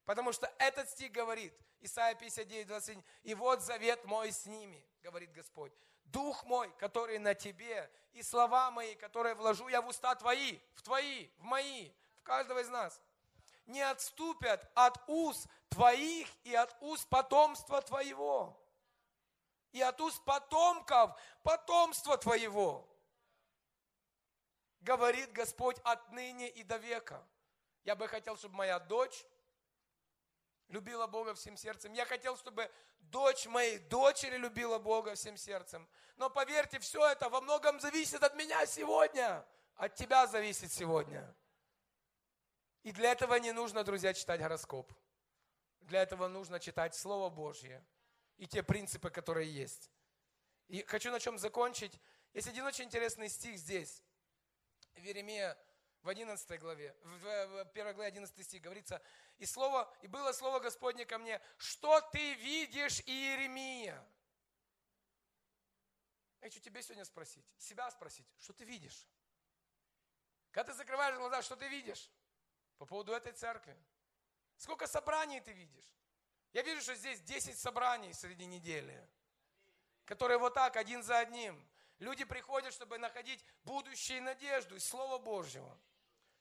Потому 0.05 0.33
что 0.33 0.53
этот 0.59 0.89
стих 0.91 1.13
говорит, 1.13 1.55
Исайя 1.85 2.15
59, 2.15 2.67
21, 2.67 3.05
«И 3.25 3.35
вот 3.35 3.61
завет 3.61 4.05
мой 4.05 4.33
с 4.33 4.47
ними, 4.47 4.85
говорит 5.03 5.33
Господь, 5.33 5.73
Дух 6.05 6.45
мой, 6.45 6.71
который 6.79 7.19
на 7.19 7.35
тебе, 7.35 7.91
и 8.13 8.23
слова 8.23 8.71
мои, 8.71 8.95
которые 8.95 9.35
вложу 9.35 9.69
я 9.69 9.83
в 9.83 9.89
уста 9.89 10.15
твои, 10.15 10.59
в 10.75 10.83
твои, 10.83 11.29
в 11.39 11.43
мои, 11.43 11.91
в 12.17 12.23
каждого 12.23 12.61
из 12.61 12.69
нас, 12.69 13.01
не 13.67 13.83
отступят 13.83 14.71
от 14.75 14.99
уст 15.09 15.47
твоих 15.69 16.29
и 16.45 16.55
от 16.55 16.75
уст 16.81 17.09
потомства 17.09 17.83
твоего 17.83 18.59
и 19.73 19.83
от 19.83 20.01
уст 20.01 20.25
потомков 20.25 21.19
потомства 21.43 22.17
твоего. 22.17 22.89
Говорит 24.81 25.33
Господь 25.33 25.79
отныне 25.83 26.49
и 26.49 26.63
до 26.63 26.77
века. 26.77 27.27
Я 27.83 27.97
бы 27.97 28.07
хотел, 28.07 28.37
чтобы 28.37 28.55
моя 28.55 28.79
дочь 28.79 29.25
любила 30.69 31.07
Бога 31.07 31.35
всем 31.35 31.57
сердцем. 31.57 31.93
Я 31.93 32.05
хотел, 32.05 32.37
чтобы 32.37 32.71
дочь 33.01 33.47
моей 33.47 33.79
дочери 33.79 34.37
любила 34.37 34.79
Бога 34.79 35.15
всем 35.15 35.37
сердцем. 35.37 35.89
Но 36.17 36.31
поверьте, 36.31 36.79
все 36.79 37.07
это 37.09 37.29
во 37.29 37.41
многом 37.41 37.81
зависит 37.81 38.23
от 38.23 38.35
меня 38.35 38.67
сегодня. 38.67 39.47
От 39.77 39.95
тебя 39.95 40.27
зависит 40.27 40.73
сегодня. 40.73 41.35
И 42.83 42.93
для 42.93 43.13
этого 43.13 43.35
не 43.37 43.53
нужно, 43.53 43.83
друзья, 43.83 44.13
читать 44.15 44.41
гороскоп. 44.41 44.93
Для 45.81 46.03
этого 46.03 46.29
нужно 46.29 46.61
читать 46.61 46.95
Слово 46.95 47.31
Божье 47.31 47.85
и 48.37 48.47
те 48.47 48.63
принципы, 48.63 49.11
которые 49.11 49.53
есть. 49.53 49.91
И 50.69 50.83
хочу 50.83 51.11
на 51.11 51.21
чем 51.21 51.39
закончить. 51.39 52.01
Есть 52.33 52.49
один 52.49 52.65
очень 52.65 52.85
интересный 52.85 53.29
стих 53.29 53.59
здесь. 53.59 54.03
В 54.95 54.99
Еремия 55.03 55.59
в 56.05 56.09
11 56.11 56.61
главе, 56.61 56.95
в 57.03 57.61
1 57.61 57.95
главе 57.95 58.09
11 58.09 58.45
стих 58.45 58.61
говорится, 58.61 59.03
и, 59.39 59.47
слово, 59.47 59.91
и 60.03 60.07
было 60.07 60.33
слово 60.33 60.61
Господне 60.61 61.07
ко 61.07 61.17
мне, 61.19 61.41
что 61.57 62.01
ты 62.13 62.35
видишь, 62.35 63.01
Иеремия? 63.07 64.07
Я 66.43 66.49
хочу 66.49 66.61
тебе 66.61 66.83
сегодня 66.83 67.07
спросить, 67.07 67.47
себя 67.57 67.91
спросить, 67.91 68.27
что 68.39 68.53
ты 68.53 68.65
видишь? 68.65 69.09
Когда 70.51 70.73
ты 70.73 70.77
закрываешь 70.77 71.17
глаза, 71.17 71.41
что 71.41 71.57
ты 71.57 71.69
видишь 71.69 72.11
по 72.77 72.85
поводу 72.85 73.13
этой 73.13 73.33
церкви? 73.33 73.75
Сколько 74.59 74.87
собраний 74.87 75.41
ты 75.41 75.53
видишь? 75.53 75.91
Я 76.53 76.61
вижу, 76.61 76.83
что 76.83 76.95
здесь 76.95 77.23
10 77.23 77.59
собраний 77.59 78.13
среди 78.13 78.45
недели, 78.45 79.09
которые 80.05 80.37
вот 80.37 80.53
так, 80.53 80.77
один 80.77 81.03
за 81.03 81.19
одним. 81.19 81.67
Люди 81.99 82.25
приходят, 82.25 82.75
чтобы 82.75 82.99
находить 82.99 83.43
будущее 83.63 84.19
и 84.19 84.21
надежду 84.21 84.77
из 84.77 84.87
Слова 84.87 85.19
Божьего. 85.19 85.81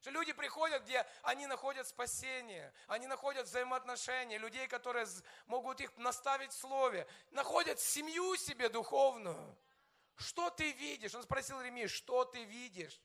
Что 0.03 0.11
люди 0.11 0.33
приходят, 0.33 0.83
где 0.83 1.07
они 1.21 1.47
находят 1.47 1.87
спасение, 1.87 2.73
они 2.87 3.07
находят 3.07 3.47
взаимоотношения, 3.47 4.37
людей, 4.37 4.67
которые 4.67 5.07
могут 5.45 5.79
их 5.79 5.95
наставить 5.95 6.51
в 6.51 6.57
слове, 6.57 7.07
находят 7.31 7.79
семью 7.79 8.35
себе 8.35 8.67
духовную. 8.67 9.57
Что 10.17 10.49
ты 10.49 10.73
видишь? 10.73 11.15
Он 11.15 11.23
спросил 11.23 11.61
Ремии, 11.61 11.87
что 11.87 12.25
ты 12.25 12.43
видишь? 12.43 13.01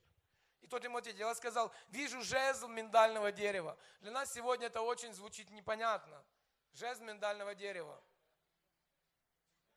И 0.60 0.66
тот 0.66 0.82
ему 0.82 0.98
ответил, 0.98 1.28
я 1.28 1.34
сказал, 1.36 1.72
вижу 1.90 2.20
жезл 2.20 2.66
миндального 2.66 3.30
дерева. 3.30 3.78
Для 4.00 4.10
нас 4.10 4.32
сегодня 4.32 4.66
это 4.66 4.80
очень 4.82 5.14
звучит 5.14 5.50
непонятно. 5.50 6.24
Жезл 6.72 7.04
миндального 7.04 7.54
дерева. 7.54 8.02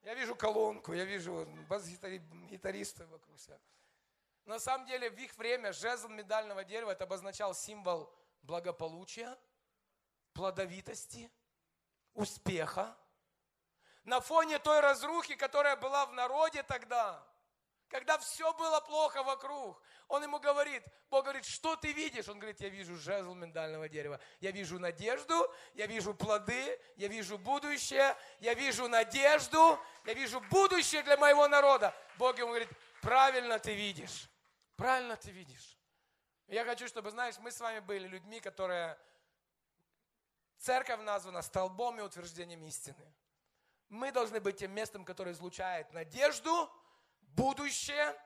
Я 0.01 0.15
вижу 0.15 0.35
колонку, 0.35 0.93
я 0.93 1.05
вижу 1.05 1.45
бас-гитаристов 1.69 3.07
вокруг 3.09 3.39
себя. 3.39 3.59
На 4.45 4.59
самом 4.59 4.87
деле 4.87 5.09
в 5.09 5.17
их 5.17 5.35
время 5.37 5.71
жезл 5.71 6.07
медального 6.07 6.63
дерева 6.63 6.91
это 6.91 7.03
обозначал 7.03 7.53
символ 7.53 8.13
благополучия, 8.41 9.37
плодовитости, 10.33 11.31
успеха. 12.13 12.97
На 14.03 14.19
фоне 14.19 14.57
той 14.59 14.79
разрухи, 14.79 15.35
которая 15.35 15.75
была 15.75 16.05
в 16.05 16.13
народе 16.13 16.63
тогда, 16.63 17.23
когда 17.91 18.17
все 18.17 18.51
было 18.53 18.79
плохо 18.79 19.21
вокруг, 19.21 19.81
он 20.07 20.23
ему 20.23 20.39
говорит, 20.39 20.81
Бог 21.09 21.23
говорит, 21.23 21.45
что 21.45 21.75
ты 21.75 21.91
видишь? 21.91 22.29
Он 22.29 22.39
говорит, 22.39 22.61
я 22.61 22.69
вижу 22.69 22.95
жезл 22.95 23.33
миндального 23.33 23.89
дерева. 23.89 24.19
Я 24.39 24.51
вижу 24.51 24.79
надежду, 24.79 25.53
я 25.73 25.87
вижу 25.87 26.13
плоды, 26.13 26.79
я 26.95 27.09
вижу 27.09 27.37
будущее, 27.37 28.15
я 28.39 28.53
вижу 28.53 28.87
надежду, 28.87 29.77
я 30.05 30.13
вижу 30.13 30.39
будущее 30.49 31.03
для 31.03 31.17
моего 31.17 31.47
народа. 31.49 31.93
Бог 32.17 32.37
ему 32.39 32.47
говорит, 32.47 32.69
правильно 33.01 33.59
ты 33.59 33.73
видишь. 33.73 34.30
Правильно 34.81 35.15
ты 35.15 35.29
видишь. 35.29 35.77
Я 36.47 36.65
хочу, 36.65 36.87
чтобы, 36.87 37.11
знаешь, 37.11 37.37
мы 37.37 37.51
с 37.51 37.59
вами 37.59 37.81
были 37.81 38.07
людьми, 38.07 38.39
которые... 38.39 38.97
Церковь 40.57 41.01
названа 41.01 41.43
столбом 41.43 41.99
и 41.99 42.01
утверждением 42.01 42.63
истины. 42.65 43.13
Мы 43.89 44.11
должны 44.11 44.39
быть 44.39 44.57
тем 44.57 44.71
местом, 44.71 45.05
которое 45.05 45.33
излучает 45.33 45.93
надежду, 45.93 46.67
будущее 47.21 48.19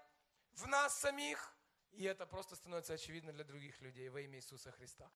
в 0.54 0.66
нас 0.68 0.98
самих, 0.98 1.54
и 1.92 2.06
это 2.06 2.26
просто 2.26 2.56
становится 2.56 2.94
очевидно 2.94 3.34
для 3.34 3.44
других 3.44 3.82
людей 3.82 4.08
во 4.08 4.22
имя 4.22 4.38
Иисуса 4.38 4.72
Христа. 4.72 5.12